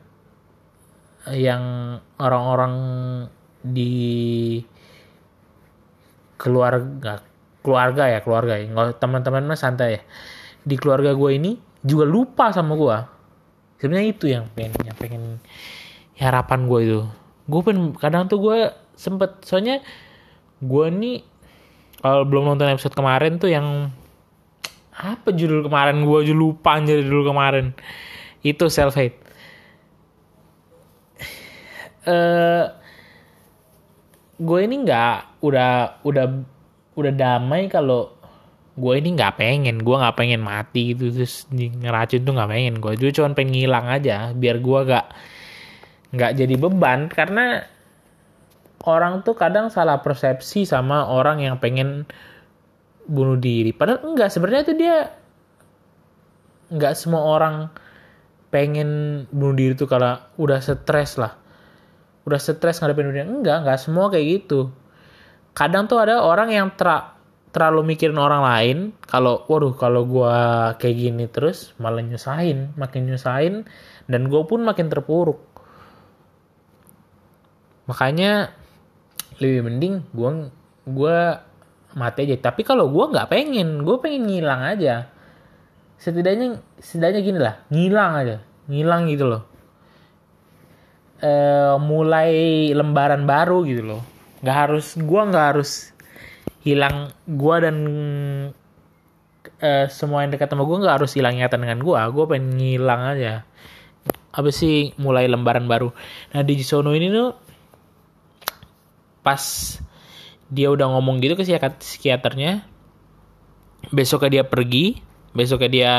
yang 1.32 1.96
orang-orang 2.20 2.74
di 3.64 4.60
keluarga 6.36 7.24
keluarga 7.64 8.04
ya 8.12 8.20
keluarga 8.20 8.60
ya. 8.60 8.68
Teman-teman 9.00 9.48
mah 9.48 9.56
santai 9.56 10.00
ya. 10.00 10.02
Di 10.64 10.76
keluarga 10.76 11.16
gue 11.16 11.30
ini 11.36 11.56
juga 11.84 12.04
lupa 12.04 12.52
sama 12.52 12.76
gue 12.76 12.96
sebenarnya 13.80 14.08
itu 14.08 14.24
yang 14.32 14.44
pengen 14.52 14.72
yang 14.84 14.96
pengen 14.96 15.22
harapan 16.20 16.60
gue 16.68 16.80
itu. 16.84 17.00
Gue 17.48 17.60
pun 17.60 17.76
kadang 17.96 18.28
tuh 18.28 18.40
gue 18.40 18.58
sempet 18.96 19.44
soalnya 19.44 19.84
gue 20.64 20.86
nih 20.88 21.20
kalau 22.00 22.24
belum 22.28 22.44
nonton 22.52 22.72
episode 22.72 22.94
kemarin 22.96 23.40
tuh 23.40 23.48
yang 23.52 23.90
apa 24.94 25.34
judul 25.34 25.66
kemarin 25.66 26.06
gue 26.06 26.18
aja 26.22 26.34
lupa 26.36 26.78
aja 26.78 26.94
judul 26.94 27.26
kemarin 27.26 27.74
itu 28.44 28.68
self 28.68 28.94
hate 28.94 29.24
uh, 32.08 32.12
eh, 32.12 32.64
gue 34.40 34.58
ini 34.60 34.76
nggak 34.84 35.40
udah 35.40 36.04
udah 36.04 36.26
udah 36.94 37.12
damai 37.14 37.66
kalau 37.72 38.12
gue 38.74 38.94
ini 38.98 39.14
nggak 39.14 39.38
pengen. 39.38 39.76
Gue 39.82 39.96
nggak 39.98 40.16
pengen 40.18 40.42
mati 40.42 40.94
gitu 40.94 41.10
terus 41.14 41.46
ngeracun 41.54 42.22
tuh 42.22 42.32
nggak 42.34 42.50
pengen 42.50 42.74
gue 42.82 42.92
juga 42.98 43.10
cuma 43.22 43.36
pengen 43.36 43.52
ngilang 43.54 43.86
aja 43.86 44.34
biar 44.34 44.58
gue 44.58 44.80
gak 44.90 45.06
nggak 46.14 46.32
jadi 46.38 46.54
beban. 46.58 47.00
Karena 47.10 47.62
orang 48.84 49.24
tuh 49.24 49.34
kadang 49.38 49.72
salah 49.72 50.02
persepsi 50.04 50.68
sama 50.68 51.08
orang 51.08 51.40
yang 51.40 51.56
pengen 51.58 52.04
bunuh 53.04 53.36
diri. 53.36 53.72
Padahal 53.72 54.00
enggak, 54.04 54.32
sebenarnya 54.32 54.62
itu 54.64 54.74
dia 54.76 54.96
enggak 56.72 56.96
semua 56.96 57.22
orang 57.24 57.68
pengen 58.54 58.90
bunuh 59.34 59.58
diri 59.58 59.74
tuh 59.74 59.90
kalau 59.90 60.14
udah 60.38 60.62
stres 60.62 61.18
lah. 61.18 61.34
Udah 62.22 62.38
stres 62.38 62.78
ngadepin 62.78 63.10
dunia. 63.10 63.26
Enggak, 63.26 63.66
enggak 63.66 63.82
semua 63.82 64.06
kayak 64.14 64.46
gitu. 64.46 64.70
Kadang 65.58 65.90
tuh 65.90 65.98
ada 65.98 66.22
orang 66.22 66.54
yang 66.54 66.70
ter 66.78 66.86
terlalu 67.54 67.94
mikirin 67.94 68.18
orang 68.18 68.42
lain 68.42 68.78
kalau 69.06 69.46
waduh 69.46 69.78
kalau 69.78 70.02
gua 70.02 70.74
kayak 70.74 70.98
gini 70.98 71.30
terus 71.30 71.70
malah 71.78 72.02
nyusahin 72.02 72.74
makin 72.74 73.06
nyusahin 73.06 73.62
dan 74.10 74.26
gue 74.26 74.42
pun 74.42 74.66
makin 74.66 74.90
terpuruk 74.90 75.38
makanya 77.86 78.50
lebih 79.38 79.70
mending 79.70 80.02
gue 80.10 80.50
gue 80.90 81.18
mati 81.94 82.26
aja 82.26 82.50
tapi 82.50 82.66
kalau 82.66 82.90
gue 82.90 83.04
nggak 83.14 83.30
pengen 83.30 83.86
gue 83.86 83.96
pengen 84.02 84.26
ngilang 84.26 84.74
aja 84.74 85.13
setidaknya 86.04 86.60
setidaknya 86.76 87.20
gini 87.24 87.40
lah 87.40 87.54
ngilang 87.72 88.12
aja 88.20 88.36
ngilang 88.68 89.08
gitu 89.08 89.24
loh. 89.28 89.42
E, 91.20 91.32
mulai 91.80 92.32
lembaran 92.76 93.24
baru 93.24 93.64
gitu 93.64 93.82
loh. 93.84 94.02
Nggak 94.44 94.56
harus 94.56 94.86
gue 95.00 95.20
nggak 95.24 95.46
harus 95.56 95.70
hilang 96.64 97.12
gue 97.24 97.56
dan 97.60 97.76
e, 99.60 99.70
semua 99.88 100.24
yang 100.24 100.32
dekat 100.32 100.52
sama 100.52 100.64
gue 100.68 100.76
nggak 100.80 100.96
harus 101.00 101.12
hilang 101.16 101.36
ingatan 101.36 101.64
dengan 101.64 101.80
gue 101.80 102.00
gue 102.12 102.24
pengen 102.28 102.56
ngilang 102.56 103.02
aja. 103.16 103.44
Apa 104.32 104.52
sih 104.52 104.92
mulai 105.00 105.24
lembaran 105.24 105.64
baru. 105.64 105.88
Nah 106.36 106.44
di 106.44 106.60
Sono 106.60 106.92
ini 106.92 107.08
tuh 107.08 107.32
pas 109.24 109.40
dia 110.52 110.68
udah 110.68 110.92
ngomong 110.92 111.16
gitu 111.24 111.32
ke 111.32 111.48
psikiaternya 111.48 112.68
besoknya 113.88 114.40
dia 114.40 114.44
pergi 114.44 115.13
besoknya 115.34 115.70
dia 115.70 115.92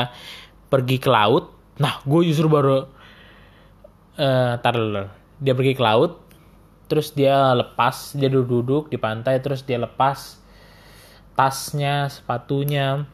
pergi 0.72 0.96
ke 0.98 1.06
laut. 1.12 1.52
Nah 1.78 2.00
gue 2.02 2.20
justru 2.26 2.48
baru 2.48 2.88
uh, 4.16 4.54
tar 4.58 4.76
dia 5.36 5.52
pergi 5.52 5.76
ke 5.76 5.82
laut 5.84 6.24
terus 6.86 7.12
dia 7.12 7.52
lepas 7.52 8.14
dia 8.14 8.30
duduk-duduk 8.30 8.88
di 8.88 8.96
pantai 8.96 9.42
terus 9.44 9.62
dia 9.62 9.76
lepas 9.76 10.40
tasnya 11.36 12.08
sepatunya. 12.08 13.04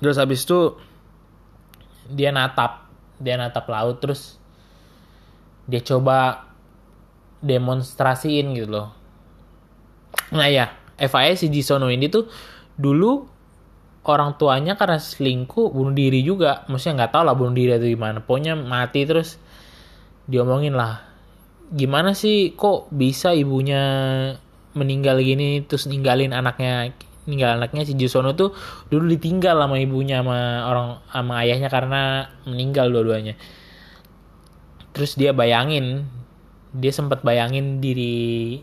Terus 0.00 0.16
habis 0.16 0.46
itu 0.46 0.78
dia 2.08 2.32
natap 2.32 2.88
dia 3.20 3.36
natap 3.36 3.68
laut 3.68 4.00
terus 4.00 4.40
dia 5.68 5.84
coba 5.84 6.50
demonstrasiin 7.44 8.56
gitu 8.56 8.68
loh. 8.70 8.88
Nah 10.34 10.46
ya, 10.50 10.74
FIS 10.98 11.42
si 11.42 11.46
Jisono 11.48 11.88
ini 11.88 12.10
tuh 12.10 12.26
dulu 12.76 13.26
orang 14.04 14.40
tuanya 14.40 14.80
karena 14.80 14.96
selingkuh 14.96 15.72
bunuh 15.72 15.92
diri 15.92 16.24
juga. 16.24 16.64
Maksudnya 16.68 17.04
nggak 17.04 17.12
tahu 17.12 17.22
lah 17.28 17.36
bunuh 17.36 17.54
diri 17.54 17.76
atau 17.76 17.88
gimana. 17.88 18.18
Pokoknya 18.24 18.56
mati 18.56 19.04
terus 19.04 19.36
diomongin 20.24 20.72
lah. 20.76 21.04
Gimana 21.70 22.16
sih 22.16 22.56
kok 22.56 22.90
bisa 22.90 23.36
ibunya 23.36 23.82
meninggal 24.74 25.18
gini 25.18 25.66
terus 25.66 25.90
ninggalin 25.90 26.30
anaknya 26.30 26.94
ninggal 27.26 27.58
anaknya 27.58 27.82
si 27.82 27.98
Jisono 27.98 28.38
tuh 28.38 28.54
dulu 28.86 29.10
ditinggal 29.10 29.58
sama 29.58 29.82
ibunya 29.82 30.22
sama 30.22 30.66
orang 30.66 30.88
sama 31.10 31.34
ayahnya 31.46 31.68
karena 31.68 32.30
meninggal 32.48 32.90
dua-duanya. 32.90 33.34
Terus 34.90 35.14
dia 35.14 35.30
bayangin 35.30 36.10
dia 36.70 36.94
sempat 36.94 37.22
bayangin 37.26 37.82
diri 37.82 38.62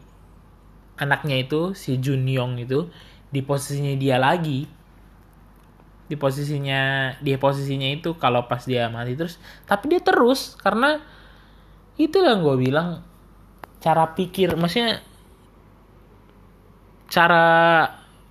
anaknya 0.98 1.44
itu 1.44 1.76
si 1.78 2.00
Jun 2.00 2.26
Yong 2.26 2.60
itu 2.64 2.90
di 3.28 3.44
posisinya 3.44 3.94
dia 4.00 4.16
lagi 4.18 4.77
di 6.08 6.16
posisinya 6.16 7.14
di 7.20 7.36
posisinya 7.36 7.88
itu 7.92 8.16
kalau 8.16 8.48
pas 8.48 8.64
dia 8.64 8.88
mati 8.88 9.14
terus. 9.14 9.40
Tapi 9.68 9.92
dia 9.92 10.02
terus 10.02 10.56
karena 10.60 11.04
itu 12.00 12.24
yang 12.24 12.44
gue 12.44 12.56
bilang 12.56 13.04
cara 13.84 14.16
pikir 14.16 14.56
maksudnya 14.56 15.04
cara 17.08 17.46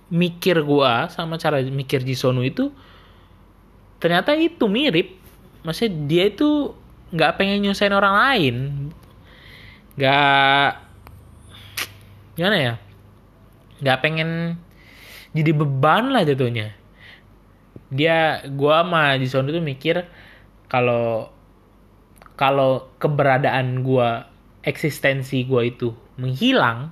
mikir 0.09 0.61
gue 0.63 0.93
sama 1.13 1.37
cara 1.37 1.61
mikir 1.61 2.01
Jisonu 2.01 2.41
itu 2.41 2.73
ternyata 4.01 4.33
itu 4.33 4.65
mirip. 4.65 5.17
Maksudnya 5.61 5.91
dia 6.09 6.23
itu 6.29 6.73
nggak 7.13 7.35
pengen 7.37 7.61
nyusahin 7.61 7.93
orang 7.93 8.15
lain. 8.17 8.55
Nggak 9.97 10.69
gimana 12.37 12.57
ya? 12.57 12.73
Nggak 13.81 13.99
pengen 14.01 14.29
jadi 15.37 15.51
beban 15.53 16.09
lah 16.09 16.25
jatuhnya 16.25 16.76
dia 17.87 18.43
gua 18.51 18.83
sama 18.83 19.15
Jason 19.19 19.47
itu 19.47 19.59
mikir 19.63 20.07
kalau 20.67 21.31
kalau 22.35 22.91
keberadaan 22.99 23.81
gua 23.81 24.27
eksistensi 24.63 25.47
gua 25.47 25.63
itu 25.63 25.95
menghilang 26.19 26.91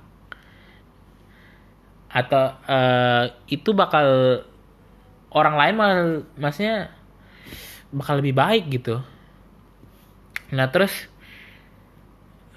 atau 2.06 2.56
uh, 2.64 3.28
itu 3.50 3.76
bakal 3.76 4.40
orang 5.36 5.54
lain 5.60 5.74
malah 5.76 5.96
maksudnya 6.40 6.88
bakal 7.92 8.24
lebih 8.24 8.32
baik 8.32 8.72
gitu. 8.72 9.04
Nah 10.56 10.72
terus 10.72 11.12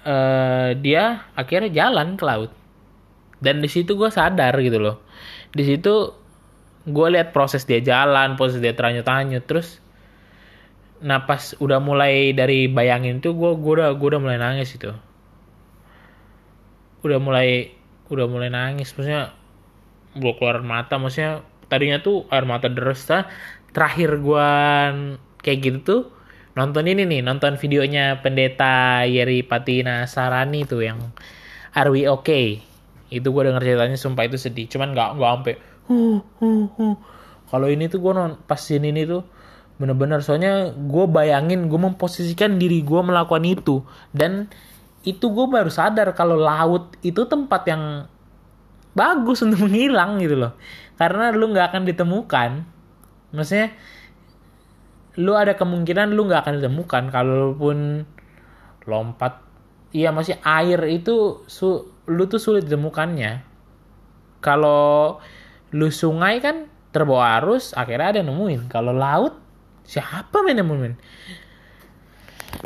uh, 0.06 0.72
dia 0.78 1.28
akhirnya 1.36 1.70
jalan 1.70 2.16
ke 2.16 2.24
laut. 2.24 2.52
Dan 3.40 3.64
di 3.64 3.68
situ 3.72 3.96
gue 3.96 4.12
sadar 4.12 4.52
gitu 4.60 4.76
loh. 4.76 5.00
Di 5.52 5.64
situ 5.64 6.12
gue 6.90 7.08
lihat 7.14 7.32
proses 7.32 7.64
dia 7.64 7.80
jalan 7.80 8.34
proses 8.34 8.58
dia 8.60 8.74
teranyut-anyut 8.74 9.44
terus 9.46 9.80
nah 11.00 11.24
pas 11.24 11.56
udah 11.56 11.80
mulai 11.80 12.36
dari 12.36 12.68
bayangin 12.68 13.24
tuh 13.24 13.32
gue 13.32 13.50
gue 13.56 13.72
udah 13.80 13.96
gue 13.96 14.08
udah 14.12 14.20
mulai 14.20 14.36
nangis 14.36 14.76
itu. 14.76 14.92
Udah 17.00 17.16
mulai 17.16 17.72
udah 18.12 18.26
mulai 18.28 18.52
nangis 18.52 18.92
maksudnya 18.92 19.32
gue 20.18 20.32
keluar 20.36 20.60
mata 20.60 20.98
maksudnya 21.00 21.46
tadinya 21.70 22.02
tuh 22.02 22.26
air 22.28 22.44
mata 22.44 22.66
deres 22.66 23.06
terakhir 23.70 24.18
gue 24.18 24.48
kayak 25.40 25.58
gitu 25.62 25.78
tuh 25.86 26.02
nonton 26.58 26.90
ini 26.90 27.06
nih 27.06 27.22
nonton 27.22 27.54
videonya 27.54 28.18
pendeta 28.20 29.06
Yeri 29.06 29.46
Patina 29.46 30.04
Sarani 30.10 30.66
tuh 30.66 30.82
yang 30.82 30.98
Are 31.70 31.94
We 31.94 32.10
Okay? 32.10 32.66
Itu 33.14 33.30
gue 33.30 33.42
denger 33.46 33.62
ceritanya 33.62 33.94
sumpah 33.94 34.26
itu 34.26 34.36
sedih 34.36 34.66
cuman 34.66 34.90
nggak 34.92 35.10
nggak 35.16 35.30
sampai 35.38 35.54
huh, 35.90 36.22
huh, 36.38 36.66
huh. 36.78 36.94
kalau 37.50 37.66
ini 37.66 37.90
tuh 37.90 37.98
gue 37.98 38.12
non 38.14 38.38
pas 38.46 38.62
ini 38.70 38.94
ini 38.94 39.02
tuh 39.04 39.26
bener-bener. 39.80 40.20
Soalnya 40.20 40.76
gue 40.76 41.04
bayangin 41.08 41.72
gue 41.72 41.80
memposisikan 41.80 42.60
diri 42.60 42.84
gue 42.84 43.00
melakukan 43.00 43.42
itu. 43.48 43.80
Dan 44.12 44.52
itu 45.00 45.32
gue 45.32 45.46
baru 45.48 45.72
sadar 45.72 46.12
kalau 46.12 46.36
laut 46.36 47.00
itu 47.00 47.24
tempat 47.24 47.64
yang 47.64 48.04
bagus 48.92 49.40
untuk 49.40 49.64
menghilang 49.64 50.20
gitu 50.20 50.36
loh. 50.36 50.52
Karena 51.00 51.32
lu 51.32 51.48
nggak 51.48 51.72
akan 51.72 51.82
ditemukan. 51.88 52.50
Maksudnya 53.32 53.72
lu 55.16 55.32
ada 55.32 55.56
kemungkinan 55.56 56.12
lu 56.12 56.28
nggak 56.28 56.44
akan 56.44 56.54
ditemukan 56.60 57.02
kalaupun 57.08 58.04
lompat. 58.84 59.40
Iya 59.96 60.12
masih 60.12 60.38
air 60.44 60.78
itu 60.92 61.42
su 61.48 61.88
lu 62.04 62.28
tuh 62.28 62.38
sulit 62.38 62.68
ditemukannya. 62.68 63.48
Kalau 64.44 65.18
lu 65.70 65.88
sungai 65.90 66.42
kan 66.42 66.66
terbawa 66.90 67.38
arus 67.42 67.72
akhirnya 67.74 68.14
ada 68.14 68.18
yang 68.22 68.34
nemuin. 68.34 68.60
Kalau 68.66 68.90
laut 68.90 69.38
siapa 69.86 70.42
main 70.42 70.58
nemuin? 70.58 70.94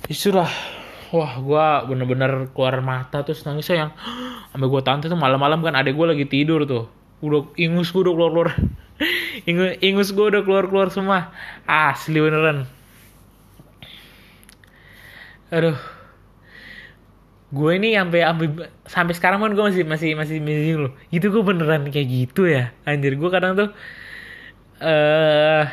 Itulah. 0.08 0.48
Wah 1.14 1.38
gue 1.38 1.94
bener-bener 1.94 2.50
keluar 2.50 2.82
mata 2.82 3.22
terus 3.22 3.44
nangis 3.46 3.68
sayang. 3.68 3.94
Sampai 4.50 4.66
gue 4.66 4.82
tante 4.82 5.06
tuh 5.06 5.18
malam-malam 5.18 5.62
kan 5.62 5.76
adek 5.76 5.94
gue 5.94 6.06
lagi 6.10 6.26
tidur 6.26 6.64
tuh. 6.64 6.88
Udah 7.22 7.48
ingus 7.60 7.92
gue 7.94 8.02
udah 8.02 8.14
keluar 8.14 8.30
keluar 8.32 8.48
ingus, 9.48 9.70
ingus 9.80 10.08
gue 10.10 10.26
udah 10.26 10.42
keluar 10.42 10.64
keluar 10.66 10.88
semua. 10.90 11.30
Asli 11.68 12.18
beneran. 12.18 12.66
Aduh 15.54 15.93
gue 17.54 17.70
ini 17.78 17.94
sampai 17.94 18.20
sampai 18.82 19.14
sekarang 19.14 19.38
pun 19.38 19.54
gue 19.54 19.64
masih 19.70 19.86
masih 19.86 20.10
masih 20.18 20.42
masih 20.42 20.74
loh 20.74 20.92
itu 21.14 21.30
gue 21.30 21.42
beneran 21.46 21.86
kayak 21.94 22.08
gitu 22.10 22.50
ya 22.50 22.74
anjir. 22.82 23.14
Gue 23.14 23.30
kadang 23.30 23.54
tuh 23.54 23.68
eh 24.82 25.64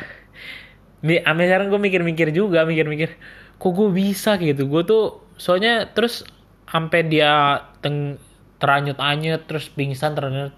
uh, 1.02 1.18
sampai 1.26 1.44
sekarang 1.50 1.74
gue 1.74 1.80
mikir-mikir 1.82 2.30
juga 2.30 2.62
mikir-mikir 2.62 3.18
kok 3.58 3.72
gue 3.74 3.88
bisa 3.90 4.38
gitu? 4.38 4.70
Gue 4.70 4.86
tuh 4.86 5.26
soalnya 5.34 5.90
terus 5.90 6.22
sampai 6.70 7.02
dia 7.10 7.66
teng 7.82 8.22
teranyut-anyut 8.62 9.42
terus 9.50 9.66
pingsan 9.74 10.14
teranyut 10.14 10.54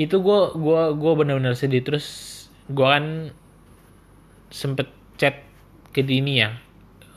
itu 0.00 0.16
gue 0.18 0.40
gua 0.58 0.96
gua 0.96 1.12
bener-bener 1.12 1.52
sedih. 1.52 1.84
Terus 1.84 2.06
gue 2.72 2.86
kan 2.88 3.36
sempet 4.48 4.88
chat 5.20 5.44
ke 5.92 6.00
Dini 6.00 6.40
ya. 6.40 6.56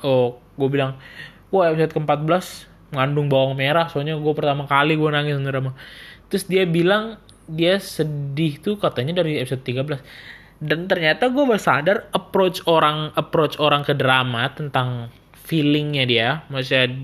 Oh 0.03 0.43
gue 0.59 0.67
bilang 0.67 0.99
wah 1.47 1.71
episode 1.71 1.95
ke-14 1.95 2.76
ngandung 2.91 3.27
bawang 3.27 3.57
merah 3.57 3.91
soalnya 3.91 4.15
gue 4.15 4.33
pertama 4.35 4.63
kali 4.63 4.95
gue 4.95 5.09
nangis 5.11 5.37
drama 5.43 5.75
terus 6.31 6.47
dia 6.47 6.63
bilang 6.63 7.19
dia 7.47 7.79
sedih 7.79 8.59
tuh 8.59 8.75
katanya 8.79 9.23
dari 9.23 9.39
episode 9.39 9.63
13 9.63 10.63
dan 10.63 10.89
ternyata 10.89 11.29
gue 11.29 11.45
bersadar 11.45 12.09
approach 12.11 12.63
orang 12.65 13.13
approach 13.15 13.59
orang 13.59 13.83
ke 13.83 13.93
drama 13.95 14.49
tentang 14.51 15.11
feelingnya 15.35 16.03
dia 16.07 16.27
maksudnya 16.51 16.95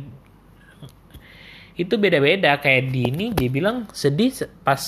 itu 1.74 1.98
beda-beda. 1.98 2.58
Kayak 2.62 2.93
di 2.93 3.10
ini 3.10 3.26
dia 3.34 3.50
bilang 3.50 3.89
sedih 3.89 4.34
pas 4.62 4.82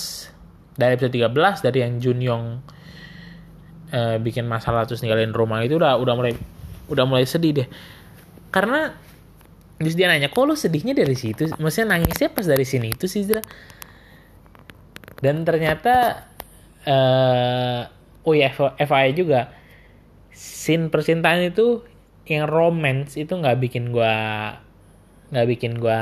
dari 0.76 0.94
episode 0.94 1.14
13 1.14 1.66
dari 1.66 1.78
yang 1.82 1.94
Junyong 1.98 2.44
uh, 3.90 4.16
bikin 4.22 4.46
masalah 4.46 4.86
terus 4.86 5.02
ninggalin 5.02 5.34
rumah 5.34 5.64
itu 5.66 5.80
udah 5.80 5.98
udah 5.98 6.14
mulai 6.14 6.32
udah 6.86 7.04
mulai 7.08 7.26
sedih 7.26 7.62
deh. 7.62 7.68
Karena 8.54 8.94
terus 9.76 9.94
dia 9.94 10.08
nanya 10.08 10.32
kok 10.32 10.44
lo 10.44 10.56
sedihnya 10.56 10.96
dari 10.96 11.16
situ? 11.16 11.52
Maksudnya 11.60 11.96
nangisnya 11.96 12.32
pas 12.32 12.46
dari 12.48 12.64
sini 12.64 12.92
itu 12.92 13.04
sih 13.08 13.28
dan 15.20 15.48
ternyata 15.48 16.28
uh, 16.84 17.82
oh 18.24 18.34
ya 18.36 18.52
FYI 18.52 19.16
juga 19.16 19.52
scene 20.36 20.92
percintaan 20.92 21.48
itu 21.48 21.80
yang 22.26 22.44
romance 22.50 23.16
itu 23.16 23.32
nggak 23.32 23.56
bikin 23.62 23.94
gua 23.94 24.14
nggak 25.32 25.46
bikin 25.48 25.72
gua 25.78 26.00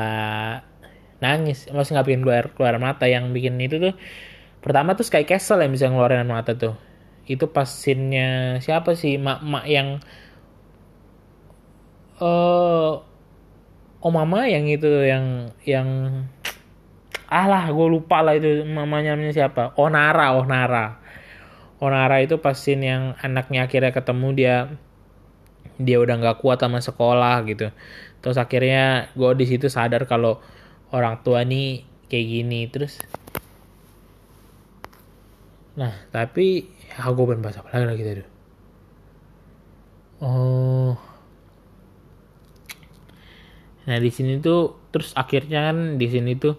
nangis. 1.20 1.70
Masih 1.70 1.94
nggak 1.94 2.06
bikin 2.08 2.22
gua 2.24 2.36
keluar 2.52 2.76
mata. 2.80 3.06
Yang 3.06 3.30
bikin 3.36 3.54
itu 3.60 3.76
tuh 3.78 3.94
pertama 4.64 4.96
tuh 4.96 5.06
Sky 5.06 5.28
Castle 5.28 5.62
yang 5.62 5.72
bisa 5.72 5.86
ngeluarin 5.86 6.26
mata 6.26 6.56
tuh. 6.56 6.74
Itu 7.24 7.48
pas 7.52 7.68
scene-nya 7.68 8.60
siapa 8.60 8.96
sih? 8.98 9.16
Mak-mak 9.20 9.64
yang 9.68 9.88
eh 12.18 12.24
uh, 12.24 13.13
oh 14.04 14.12
mama 14.12 14.44
yang 14.44 14.68
itu 14.68 14.86
yang 15.08 15.48
yang 15.64 15.88
ah 17.32 17.48
lah 17.48 17.64
gue 17.72 17.88
lupa 17.88 18.20
lah 18.20 18.36
itu 18.36 18.62
mamanya 18.68 19.16
namanya 19.16 19.32
siapa. 19.32 19.72
Onara 19.80 20.36
Onara. 20.36 21.00
Onara 21.80 22.20
itu 22.20 22.38
pas 22.38 22.54
scene 22.54 22.84
yang 22.84 23.02
anaknya 23.24 23.64
akhirnya 23.64 23.90
ketemu 23.96 24.28
dia 24.36 24.56
dia 25.80 25.98
udah 25.98 26.20
nggak 26.20 26.38
kuat 26.44 26.60
sama 26.60 26.84
sekolah 26.84 27.42
gitu. 27.48 27.72
Terus 28.20 28.36
akhirnya 28.36 29.08
gue 29.16 29.30
di 29.40 29.48
situ 29.48 29.72
sadar 29.72 30.04
kalau 30.04 30.38
orang 30.92 31.24
tua 31.24 31.42
nih 31.42 31.82
kayak 32.12 32.26
gini. 32.28 32.60
Terus 32.68 33.00
nah 35.74 35.90
tapi 36.14 36.70
ya 36.94 37.10
gue 37.10 37.24
pengen 37.26 37.42
bahas 37.42 37.58
apa 37.58 37.74
lagi 37.74 37.86
lagi 37.90 38.04
tadi 38.06 38.22
oh 40.22 40.94
nah 43.84 44.00
di 44.00 44.08
sini 44.08 44.40
tuh 44.40 44.88
terus 44.88 45.12
akhirnya 45.12 45.72
kan 45.72 46.00
di 46.00 46.06
sini 46.08 46.36
tuh 46.40 46.56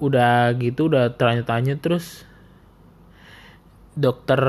udah 0.00 0.56
gitu 0.56 0.88
udah 0.88 1.12
tanya-tanya 1.18 1.76
terus 1.76 2.24
dokter 3.92 4.40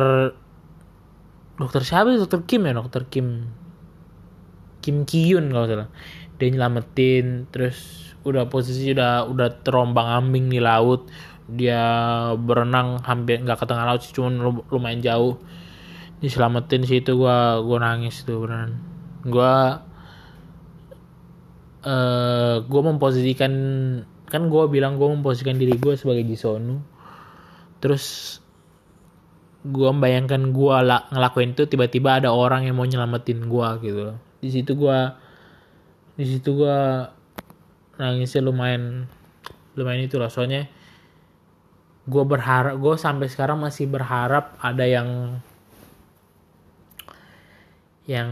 dokter 1.60 1.82
siapa 1.84 2.16
dokter 2.16 2.42
Kim 2.48 2.66
ya? 2.66 2.74
Dokter 2.74 3.06
Kim 3.12 3.52
Kim 4.82 5.06
Kyun 5.06 5.54
kalau 5.54 5.68
salah. 5.70 5.90
Dia 6.42 6.50
nyelamatin 6.50 7.46
terus 7.54 8.10
udah 8.26 8.50
posisi 8.50 8.90
udah 8.98 9.30
udah 9.30 9.62
terombang 9.62 10.10
ambing 10.10 10.50
di 10.50 10.58
laut. 10.58 11.06
Dia 11.46 11.84
berenang 12.34 13.04
hampir 13.06 13.44
nggak 13.46 13.62
ke 13.62 13.66
tengah 13.70 13.86
laut 13.86 14.02
sih 14.02 14.16
cuman 14.16 14.66
lumayan 14.74 15.06
jauh. 15.06 15.38
Diselamatin 16.18 16.82
situ 16.86 17.14
gua 17.14 17.62
gua 17.62 17.78
nangis 17.82 18.26
tuh 18.26 18.42
beneran. 18.42 18.82
Gua 19.22 19.86
uh, 21.86 22.64
gua 22.66 22.82
memposisikan 22.86 23.54
kan 24.28 24.48
gua 24.48 24.72
bilang 24.72 24.96
gua 24.96 25.12
memposisikan 25.12 25.58
diri 25.60 25.78
gua 25.78 25.98
sebagai 25.98 26.26
Jisonu. 26.26 26.82
Terus 27.82 28.38
gue 29.62 29.88
membayangkan 29.94 30.58
gue 30.58 30.76
ngelakuin 31.14 31.54
itu 31.54 31.70
tiba-tiba 31.70 32.18
ada 32.18 32.34
orang 32.34 32.66
yang 32.66 32.82
mau 32.82 32.86
nyelamatin 32.90 33.46
gue 33.46 33.68
gitu 33.86 34.18
di 34.42 34.50
situ 34.50 34.74
gue 34.74 35.00
di 36.18 36.26
situ 36.26 36.66
gue 36.66 36.80
nangisnya 38.02 38.42
lumayan 38.42 39.06
lumayan 39.78 40.10
itu 40.10 40.18
lah 40.18 40.34
soalnya 40.34 40.66
gue 42.10 42.24
berharap 42.26 42.74
gue 42.82 42.96
sampai 42.98 43.30
sekarang 43.30 43.62
masih 43.62 43.86
berharap 43.86 44.58
ada 44.58 44.86
yang 44.90 45.38
yang 48.10 48.30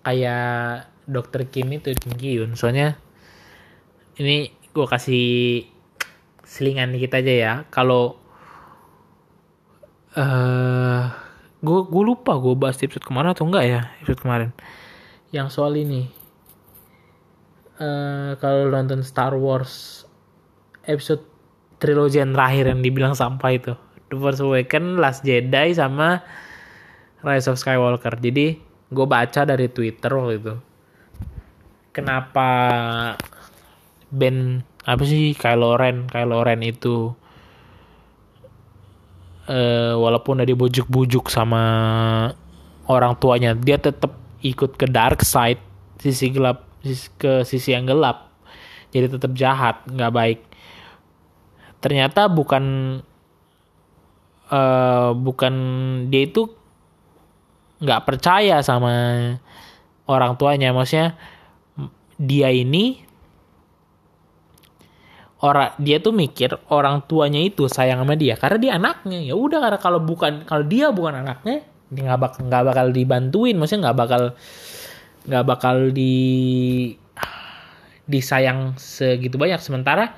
kayak 0.00 0.88
dokter 1.06 1.46
Kim 1.46 1.70
itu 1.70 1.94
Kim 1.94 2.14
Kyun 2.18 2.58
soalnya 2.58 2.98
ini 4.18 4.50
gue 4.76 4.86
kasih 4.88 5.64
selingan 6.46 6.94
dikit 6.94 7.16
aja 7.16 7.32
ya. 7.32 7.52
Kalau 7.68 8.16
eh 10.16 11.04
gue 11.60 11.80
gue 11.88 12.02
lupa 12.04 12.36
gue 12.40 12.54
bahas 12.56 12.80
di 12.80 12.88
episode 12.88 13.04
kemarin 13.04 13.36
atau 13.36 13.44
enggak 13.44 13.64
ya 13.64 13.80
episode 14.00 14.20
kemarin. 14.20 14.50
Yang 15.32 15.48
soal 15.52 15.76
ini. 15.76 16.08
Eh 17.76 18.32
kalau 18.40 18.72
nonton 18.72 19.04
Star 19.04 19.36
Wars 19.36 20.04
episode 20.88 21.24
trilogi 21.76 22.20
yang 22.20 22.32
terakhir 22.32 22.72
yang 22.72 22.80
dibilang 22.80 23.12
sampah 23.12 23.50
itu. 23.52 23.72
The 24.06 24.16
Force 24.16 24.38
Awakens, 24.38 25.02
Last 25.02 25.26
Jedi 25.26 25.74
sama 25.74 26.22
Rise 27.26 27.50
of 27.50 27.58
Skywalker. 27.58 28.16
Jadi 28.16 28.56
gue 28.86 29.06
baca 29.06 29.42
dari 29.42 29.66
Twitter 29.66 30.12
waktu 30.14 30.34
itu 30.40 30.54
kenapa 31.96 32.48
band 34.12 34.60
apa 34.84 35.02
sih 35.08 35.32
Kylo 35.32 35.80
Ren? 35.80 36.04
Kylo 36.12 36.44
Ren 36.44 36.60
itu 36.60 37.16
eh 39.48 39.94
walaupun 39.96 40.42
udah 40.42 40.48
dibujuk-bujuk 40.52 41.32
sama 41.32 41.62
orang 42.90 43.16
tuanya 43.16 43.56
dia 43.56 43.80
tetap 43.80 44.12
ikut 44.42 44.76
ke 44.76 44.90
dark 44.90 45.22
side 45.24 45.62
sisi 46.02 46.28
gelap 46.34 46.68
ke 47.16 47.42
sisi 47.48 47.72
yang 47.72 47.88
gelap. 47.88 48.28
Jadi 48.92 49.16
tetap 49.16 49.32
jahat 49.34 49.80
nggak 49.88 50.12
baik. 50.12 50.40
Ternyata 51.80 52.28
bukan 52.28 52.64
eh 54.52 55.10
bukan 55.14 55.54
dia 56.12 56.22
itu 56.28 56.46
nggak 57.82 58.04
percaya 58.06 58.62
sama 58.62 58.94
orang 60.06 60.38
tuanya. 60.38 60.70
Maksudnya 60.70 61.18
dia 62.16 62.48
ini 62.48 63.04
orang 65.44 65.76
dia 65.76 66.00
tuh 66.00 66.16
mikir 66.16 66.56
orang 66.72 67.04
tuanya 67.04 67.40
itu 67.44 67.68
sayang 67.68 68.00
sama 68.00 68.16
dia 68.16 68.34
karena 68.40 68.58
dia 68.58 68.72
anaknya. 68.80 69.20
Ya 69.20 69.34
udah 69.36 69.60
karena 69.60 69.78
kalau 69.78 70.00
bukan 70.00 70.48
kalau 70.48 70.64
dia 70.64 70.88
bukan 70.90 71.22
anaknya 71.22 71.62
dia 71.92 72.02
nggak 72.02 72.20
bakal 72.20 72.40
nggak 72.48 72.64
bakal 72.72 72.86
dibantuin. 72.90 73.54
Maksudnya 73.60 73.90
nggak 73.90 73.98
bakal 73.98 74.22
nggak 75.26 75.44
bakal 75.44 75.76
di 75.92 76.14
disayang 78.08 78.78
segitu 78.80 79.36
banyak. 79.36 79.60
Sementara 79.60 80.16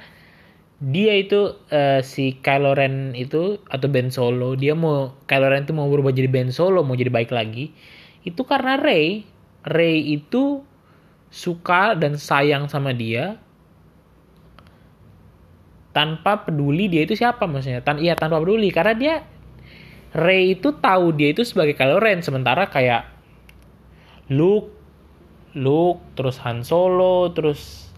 dia 0.79 1.19
itu 1.19 1.59
eh, 1.75 2.07
si 2.07 2.39
Kylo 2.39 2.79
Ren 2.79 3.19
itu 3.19 3.59
atau 3.67 3.89
Ben 3.91 4.15
Solo 4.15 4.55
dia 4.55 4.79
mau 4.79 5.19
Kylo 5.27 5.51
Ren 5.51 5.67
itu 5.67 5.75
mau 5.75 5.91
berubah 5.91 6.15
jadi 6.15 6.31
Ben 6.31 6.55
Solo 6.55 6.87
mau 6.87 6.95
jadi 6.95 7.11
baik 7.11 7.35
lagi. 7.35 7.75
Itu 8.23 8.47
karena 8.47 8.79
Rey. 8.79 9.27
Rey 9.67 10.15
itu 10.15 10.63
suka 11.29 11.93
dan 11.93 12.17
sayang 12.17 12.67
sama 12.69 12.97
dia 12.97 13.37
tanpa 15.93 16.47
peduli 16.47 16.87
dia 16.87 17.03
itu 17.03 17.19
siapa 17.19 17.49
maksudnya. 17.51 17.83
Tan 17.83 17.99
iya 17.99 18.15
tanpa 18.15 18.39
peduli. 18.39 18.71
Karena 18.71 18.95
dia 18.95 19.15
Rey 20.15 20.57
itu 20.57 20.73
tahu 20.73 21.13
dia 21.13 21.35
itu 21.35 21.43
sebagai 21.43 21.75
Kylo 21.75 21.99
Ren. 21.99 22.23
Sementara 22.23 22.71
kayak 22.71 23.11
Luke 24.31 24.73
Luke 25.59 26.05
terus 26.15 26.39
Han 26.45 26.63
Solo 26.63 27.33
terus 27.35 27.91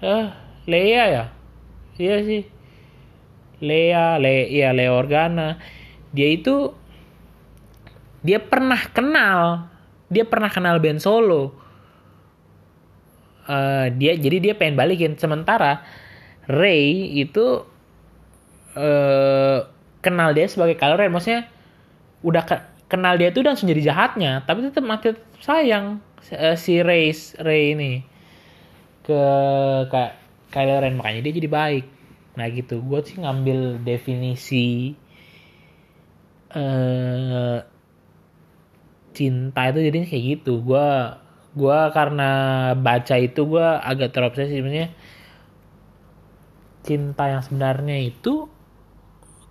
eh 0.00 0.32
Leia 0.66 1.04
ya? 1.06 1.24
Iya 2.00 2.16
sih. 2.24 2.42
Leia 3.60 4.16
Le 4.16 4.48
iya 4.48 4.72
Leia 4.72 4.96
Organa. 4.96 5.60
Dia 6.16 6.32
itu 6.32 6.72
dia 8.24 8.42
pernah 8.42 8.80
kenal 8.90 9.70
dia 10.06 10.24
pernah 10.26 10.50
kenal 10.50 10.78
Ben 10.78 10.98
Solo. 11.02 11.54
Eh, 13.46 13.86
dia 13.94 14.12
jadi 14.18 14.36
dia 14.42 14.54
pengen 14.58 14.74
balikin. 14.74 15.14
Sementara 15.18 15.86
Ray 16.50 17.14
itu 17.22 17.62
eh 18.76 19.58
kenal 20.02 20.34
dia 20.36 20.46
sebagai 20.50 20.74
Kylo 20.78 20.98
Ren. 20.98 21.10
Maksudnya 21.14 21.46
udah 22.26 22.42
ke- 22.42 22.66
kenal 22.90 23.18
dia 23.18 23.30
tuh 23.34 23.42
langsung 23.46 23.66
jadi 23.70 23.92
jahatnya 23.92 24.42
tapi 24.46 24.66
tetap 24.66 24.82
masih 24.86 25.14
tetap 25.14 25.26
sayang 25.42 25.98
eh, 26.30 26.56
si 26.58 26.78
Ray 26.82 27.10
Ray 27.38 27.62
ini 27.74 27.92
ke 29.06 29.20
kayak 29.90 30.14
Kylo 30.50 30.82
Ren. 30.82 30.94
Makanya 30.98 31.20
dia 31.26 31.34
jadi 31.38 31.50
baik. 31.50 31.84
Nah 32.36 32.46
gitu. 32.50 32.82
Gue 32.82 33.00
sih 33.06 33.16
ngambil 33.22 33.82
definisi 33.82 34.94
eh 36.54 37.75
cinta 39.16 39.72
itu 39.72 39.80
jadinya 39.80 40.06
kayak 40.06 40.24
gitu. 40.36 40.60
Gue 40.60 40.88
gua 41.56 41.88
karena 41.88 42.30
baca 42.76 43.16
itu 43.16 43.40
gue 43.48 43.64
agak 43.64 44.12
terobsesi 44.12 44.60
sebenarnya 44.60 44.92
cinta 46.84 47.24
yang 47.32 47.40
sebenarnya 47.40 47.96
itu 48.12 48.44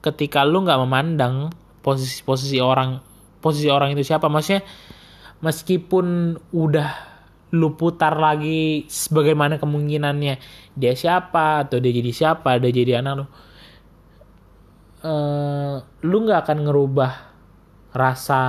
ketika 0.06 0.46
lu 0.46 0.62
nggak 0.62 0.80
memandang 0.86 1.50
posisi 1.82 2.22
posisi 2.22 2.62
orang 2.62 3.02
posisi 3.42 3.68
orang 3.74 3.98
itu 3.98 4.06
siapa. 4.06 4.30
Maksudnya 4.30 4.62
meskipun 5.42 6.38
udah 6.54 6.90
lu 7.56 7.74
putar 7.74 8.20
lagi 8.20 8.86
sebagaimana 8.86 9.58
kemungkinannya 9.58 10.36
dia 10.76 10.94
siapa 10.94 11.66
atau 11.66 11.80
dia 11.80 11.94
jadi 11.96 12.12
siapa 12.12 12.60
dia 12.60 12.74
jadi 12.74 13.00
anak 13.00 13.14
lu 13.16 13.26
eh, 15.06 15.76
lu 16.04 16.18
nggak 16.26 16.40
akan 16.44 16.60
ngerubah 16.68 17.12
rasa 17.96 18.44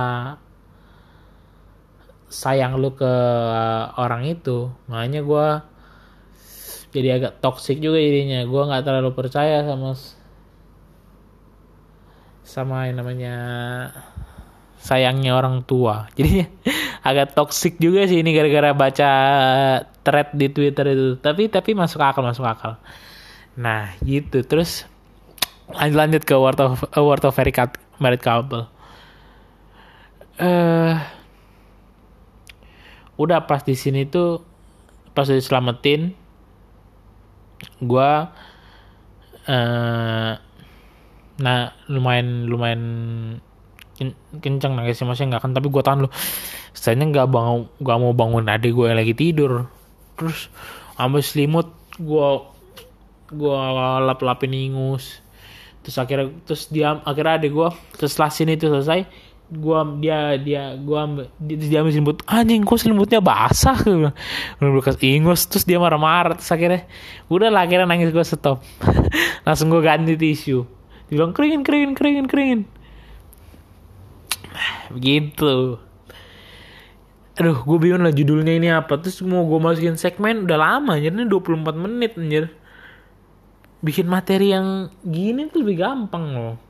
sayang 2.27 2.75
lu 2.79 2.93
ke 2.95 3.13
orang 3.95 4.27
itu. 4.27 4.71
Makanya 4.91 5.21
gue 5.23 5.47
jadi 6.95 7.19
agak 7.19 7.43
toxic 7.43 7.79
juga 7.79 7.99
jadinya. 7.99 8.43
Gue 8.47 8.61
nggak 8.67 8.83
terlalu 8.83 9.11
percaya 9.15 9.63
sama 9.63 9.95
sama 12.47 12.87
yang 12.87 13.03
namanya 13.03 13.35
sayangnya 14.79 15.35
orang 15.35 15.67
tua. 15.67 16.07
Jadi 16.17 16.47
agak 17.03 17.35
toxic 17.35 17.75
juga 17.75 18.07
sih 18.07 18.23
ini 18.23 18.31
gara-gara 18.31 18.71
baca 18.71 19.11
thread 20.01 20.31
di 20.31 20.47
twitter 20.47 20.85
itu. 20.95 21.07
Tapi 21.19 21.51
tapi 21.51 21.75
masuk 21.75 21.99
akal 21.99 22.23
masuk 22.23 22.47
akal. 22.47 22.79
Nah 23.59 23.91
gitu. 23.99 24.41
Terus 24.47 24.87
lanjut 25.75 25.97
lanjut 25.99 26.23
ke 26.23 26.35
World 26.39 26.59
of 26.63 26.87
uh, 26.95 27.03
World 27.03 27.27
of 27.27 27.35
Married 27.35 27.55
Cou- 27.55 27.83
Married 27.99 28.23
Couple. 28.23 28.63
Eh 30.39 31.16
udah 33.17 33.49
pas 33.49 33.61
di 33.65 33.73
sini 33.73 34.05
tuh 34.05 34.41
pas 35.11 35.25
diselamatin 35.25 36.13
gua 37.81 38.33
eh 39.49 40.33
nah 41.37 41.69
lumayan 41.85 42.49
lumayan 42.49 42.83
ken- 43.97 44.17
kenceng 44.41 44.73
nangisnya 44.73 45.05
maksudnya 45.05 45.37
nggak 45.37 45.43
kan 45.45 45.51
tapi 45.53 45.67
gua 45.69 45.83
tahan 45.85 46.05
lu 46.05 46.09
saya 46.77 46.93
nggak 46.93 47.27
bangun 47.33 47.65
nggak 47.81 47.97
mau 47.97 48.13
bangun 48.13 48.45
adik 48.45 48.77
gue 48.77 48.93
lagi 48.93 49.17
tidur. 49.17 49.65
Terus 50.13 50.53
ambil 50.93 51.25
selimut 51.25 51.73
gua 51.97 52.45
gua 53.33 53.97
lap 53.97 54.21
lapin 54.21 54.53
ingus. 54.53 55.25
Terus 55.81 55.97
akhirnya 55.97 56.29
terus 56.45 56.69
dia 56.69 57.01
akhirnya 57.01 57.41
adik 57.41 57.51
gua 57.51 57.73
terus 57.97 58.13
setelah 58.13 58.29
sini 58.29 58.53
itu 58.55 58.69
selesai 58.69 59.09
gua 59.47 59.87
dia 59.97 60.35
dia 60.35 60.75
gua 60.75 61.07
ambil 61.07 61.25
dia, 61.39 61.55
dia 61.55 61.77
ambil 61.79 61.93
selimut 61.95 62.19
anjing 62.27 62.61
kok 62.67 62.79
selimutnya 62.83 63.23
basah? 63.23 63.79
Gue 64.59 64.69
bekas 64.75 64.99
ingus 64.99 65.47
terus 65.47 65.63
dia 65.63 65.79
marah-marah 65.79 66.35
terus 66.35 66.51
akhirnya 66.51 66.83
udah 67.31 67.47
lah 67.47 67.63
akhirnya 67.63 67.87
nangis 67.87 68.11
gua 68.11 68.27
stop. 68.27 68.59
Langsung 69.47 69.71
gua 69.71 69.79
ganti 69.79 70.19
tisu. 70.19 70.67
Dia 71.07 71.13
bilang 71.15 71.31
keringin 71.31 71.63
keringin 71.63 71.91
keringin 71.95 72.25
keringin. 72.27 72.61
Begitu. 74.95 75.79
Aduh 77.37 77.57
gue 77.61 77.77
bingung 77.77 78.03
lah 78.03 78.11
judulnya 78.11 78.57
ini 78.57 78.67
apa. 78.73 78.99
Terus 78.99 79.23
mau 79.23 79.45
gue 79.45 79.61
masukin 79.61 79.95
segmen 79.95 80.43
udah 80.43 80.57
lama 80.57 80.97
jadi 80.99 81.23
24 81.23 81.77
menit 81.77 82.17
anjir. 82.19 82.51
Bikin 83.79 84.09
materi 84.09 84.51
yang 84.51 84.91
gini 85.05 85.47
tuh 85.53 85.61
lebih 85.61 85.85
gampang 85.85 86.33
loh 86.33 86.66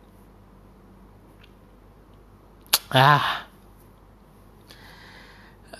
ah. 2.92 3.48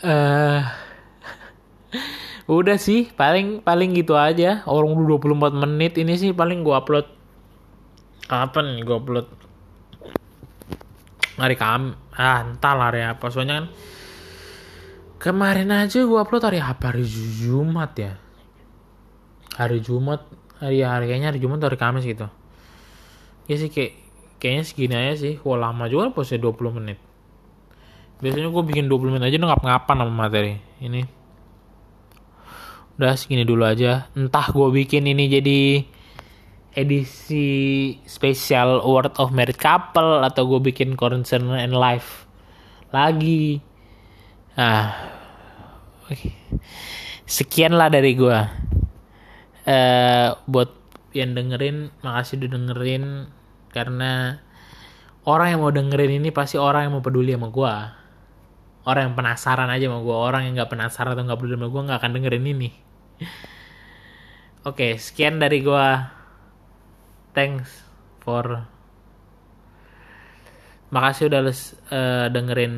Eh. 0.04 0.62
Udah 2.48 2.80
sih 2.80 3.12
paling 3.12 3.60
paling 3.60 3.92
gitu 3.92 4.16
aja. 4.16 4.64
Orang 4.64 4.96
udah 4.96 5.20
24 5.20 5.52
menit 5.68 6.00
ini 6.00 6.16
sih 6.16 6.32
paling 6.32 6.64
gua 6.64 6.80
upload. 6.80 7.08
Kapan 8.24 8.80
gua 8.88 9.04
upload? 9.04 9.28
Hari 11.36 11.56
kam 11.60 12.00
ah 12.16 12.48
lah 12.48 12.88
hari 12.88 13.04
apa. 13.04 13.28
Soalnya 13.28 13.62
kan 13.62 13.68
kemarin 15.20 15.76
aja 15.76 16.08
gua 16.08 16.24
upload 16.24 16.48
hari 16.48 16.64
apa? 16.64 16.96
Hari 16.96 17.04
Jumat 17.04 17.92
ya? 18.00 18.16
Hari 19.60 19.84
Jumat 19.84 20.24
hari 20.64 20.88
hari 20.88 21.12
kayaknya 21.12 21.36
hari 21.36 21.40
Jumat 21.44 21.60
atau 21.60 21.68
hari 21.68 21.80
Kamis 21.84 22.08
gitu. 22.08 22.32
Ya 23.52 23.56
sih 23.60 23.68
kayak 23.68 24.07
kayaknya 24.38 24.64
segini 24.66 24.96
aja 24.96 25.14
sih. 25.18 25.36
Wah 25.44 25.58
lama 25.58 25.86
juga 25.90 26.14
postnya 26.14 26.42
20 26.42 26.78
menit. 26.82 26.98
Biasanya 28.18 28.50
gue 28.50 28.64
bikin 28.66 28.86
20 28.90 29.14
menit 29.14 29.30
aja 29.30 29.38
udah 29.38 29.50
ngap-ngapan 29.54 29.96
sama 30.02 30.14
materi. 30.14 30.54
Ini. 30.82 31.02
Udah 32.98 33.14
segini 33.14 33.46
dulu 33.46 33.66
aja. 33.66 34.10
Entah 34.18 34.50
gue 34.50 34.68
bikin 34.74 35.06
ini 35.06 35.30
jadi 35.30 35.62
edisi 36.78 37.48
spesial 38.06 38.86
Award 38.86 39.18
of 39.18 39.34
Married 39.34 39.58
Couple 39.58 40.22
atau 40.22 40.46
gue 40.46 40.74
bikin 40.74 40.94
concern 40.94 41.50
and 41.58 41.74
life 41.74 42.30
lagi. 42.94 43.62
Nah 44.58 44.94
sekian 47.28 47.76
lah 47.76 47.92
dari 47.92 48.16
gue 48.16 48.40
uh, 49.68 50.30
buat 50.48 50.70
yang 51.12 51.36
dengerin 51.36 51.92
makasih 52.06 52.40
udah 52.40 52.50
dengerin 52.56 53.04
karena 53.78 54.42
orang 55.30 55.48
yang 55.54 55.62
mau 55.62 55.70
dengerin 55.70 56.18
ini 56.24 56.34
pasti 56.34 56.58
orang 56.58 56.90
yang 56.90 56.94
mau 56.98 57.06
peduli 57.06 57.38
sama 57.38 57.54
gue 57.54 57.74
orang 58.88 59.12
yang 59.12 59.16
penasaran 59.20 59.68
aja 59.68 59.92
sama 59.92 60.00
gue 60.00 60.16
orang 60.16 60.42
yang 60.48 60.54
nggak 60.56 60.72
penasaran 60.72 61.12
atau 61.12 61.24
nggak 61.28 61.40
peduli 61.44 61.56
sama 61.60 61.68
gue 61.68 61.82
nggak 61.92 62.00
akan 62.00 62.12
dengerin 62.16 62.46
ini. 62.48 62.70
Oke 64.70 64.96
sekian 64.96 65.44
dari 65.44 65.60
gue 65.60 65.88
thanks 67.36 67.84
for 68.24 68.64
makasih 70.88 71.28
udah 71.28 71.44
uh, 71.44 72.28
dengerin 72.32 72.76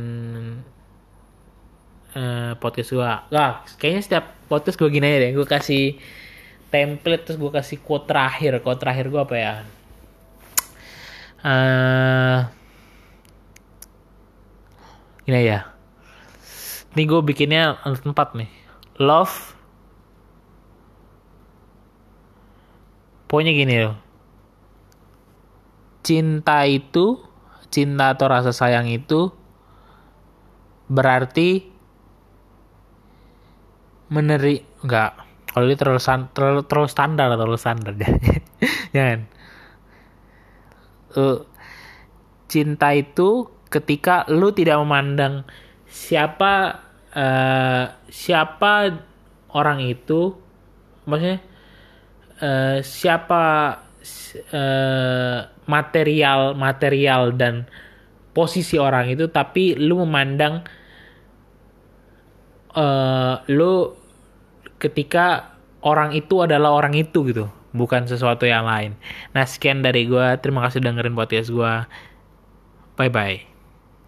uh, 2.18 2.58
podcast 2.58 2.90
gue 2.90 3.12
Gak, 3.30 3.78
kayaknya 3.78 4.02
setiap 4.02 4.26
podcast 4.50 4.82
gue 4.82 4.90
gini 4.90 5.06
aja 5.06 5.30
deh. 5.30 5.32
Gue 5.38 5.46
kasih 5.46 6.02
template 6.74 7.30
terus 7.30 7.38
gue 7.38 7.54
kasih 7.54 7.78
quote 7.86 8.10
terakhir. 8.10 8.66
Quote 8.66 8.82
terakhir 8.82 9.14
gue 9.14 9.22
apa 9.22 9.36
ya 9.38 9.54
uh, 11.43 12.39
ini 15.30 15.41
ya 15.45 15.69
ini 16.95 17.06
gue 17.06 17.21
bikinnya 17.21 17.78
tempat 18.02 18.34
nih. 18.34 18.49
Love. 18.97 19.56
Pokoknya 23.30 23.54
gini 23.54 23.75
loh. 23.86 23.95
Cinta 26.02 26.65
itu 26.65 27.21
cinta 27.69 28.17
atau 28.17 28.25
rasa 28.25 28.49
sayang 28.49 28.89
itu 28.89 29.30
berarti 30.89 31.69
meneri 34.10 34.65
enggak. 34.82 35.13
Kalau 35.54 35.65
ini 35.69 35.78
terlalu, 35.78 36.02
terlalu, 36.34 36.62
terlalu 36.65 36.89
standar 36.89 37.28
terlalu 37.38 37.60
standar. 37.62 37.93
Jangan 38.97 39.38
uh, 41.15 41.45
cinta 42.50 42.93
itu 42.93 43.50
ketika 43.69 44.26
lu 44.30 44.50
tidak 44.50 44.82
memandang 44.82 45.45
siapa 45.86 46.82
uh, 47.13 47.86
siapa 48.10 48.98
orang 49.54 49.86
itu 49.86 50.34
maksudnya 51.06 51.41
uh, 52.41 52.78
siapa 52.82 53.43
uh, 54.54 55.39
material 55.69 56.58
material 56.58 57.34
dan 57.38 57.69
posisi 58.34 58.78
orang 58.78 59.13
itu 59.13 59.30
tapi 59.30 59.78
lu 59.78 60.02
memandang 60.06 60.65
uh, 62.74 63.41
lu 63.50 63.93
ketika 64.82 65.58
orang 65.82 66.13
itu 66.15 66.41
adalah 66.41 66.74
orang 66.74 66.93
itu 66.98 67.26
gitu 67.30 67.59
bukan 67.71 68.05
sesuatu 68.10 68.45
yang 68.49 68.65
lain. 68.65 68.97
Nah 69.34 69.45
sekian 69.45 69.82
dari 69.86 70.05
gue 70.10 70.27
terima 70.41 70.65
kasih 70.67 70.82
dengerin 70.84 71.15
podcast 71.17 71.49
gue 71.53 71.73
bye 72.99 73.12
bye 73.12 73.49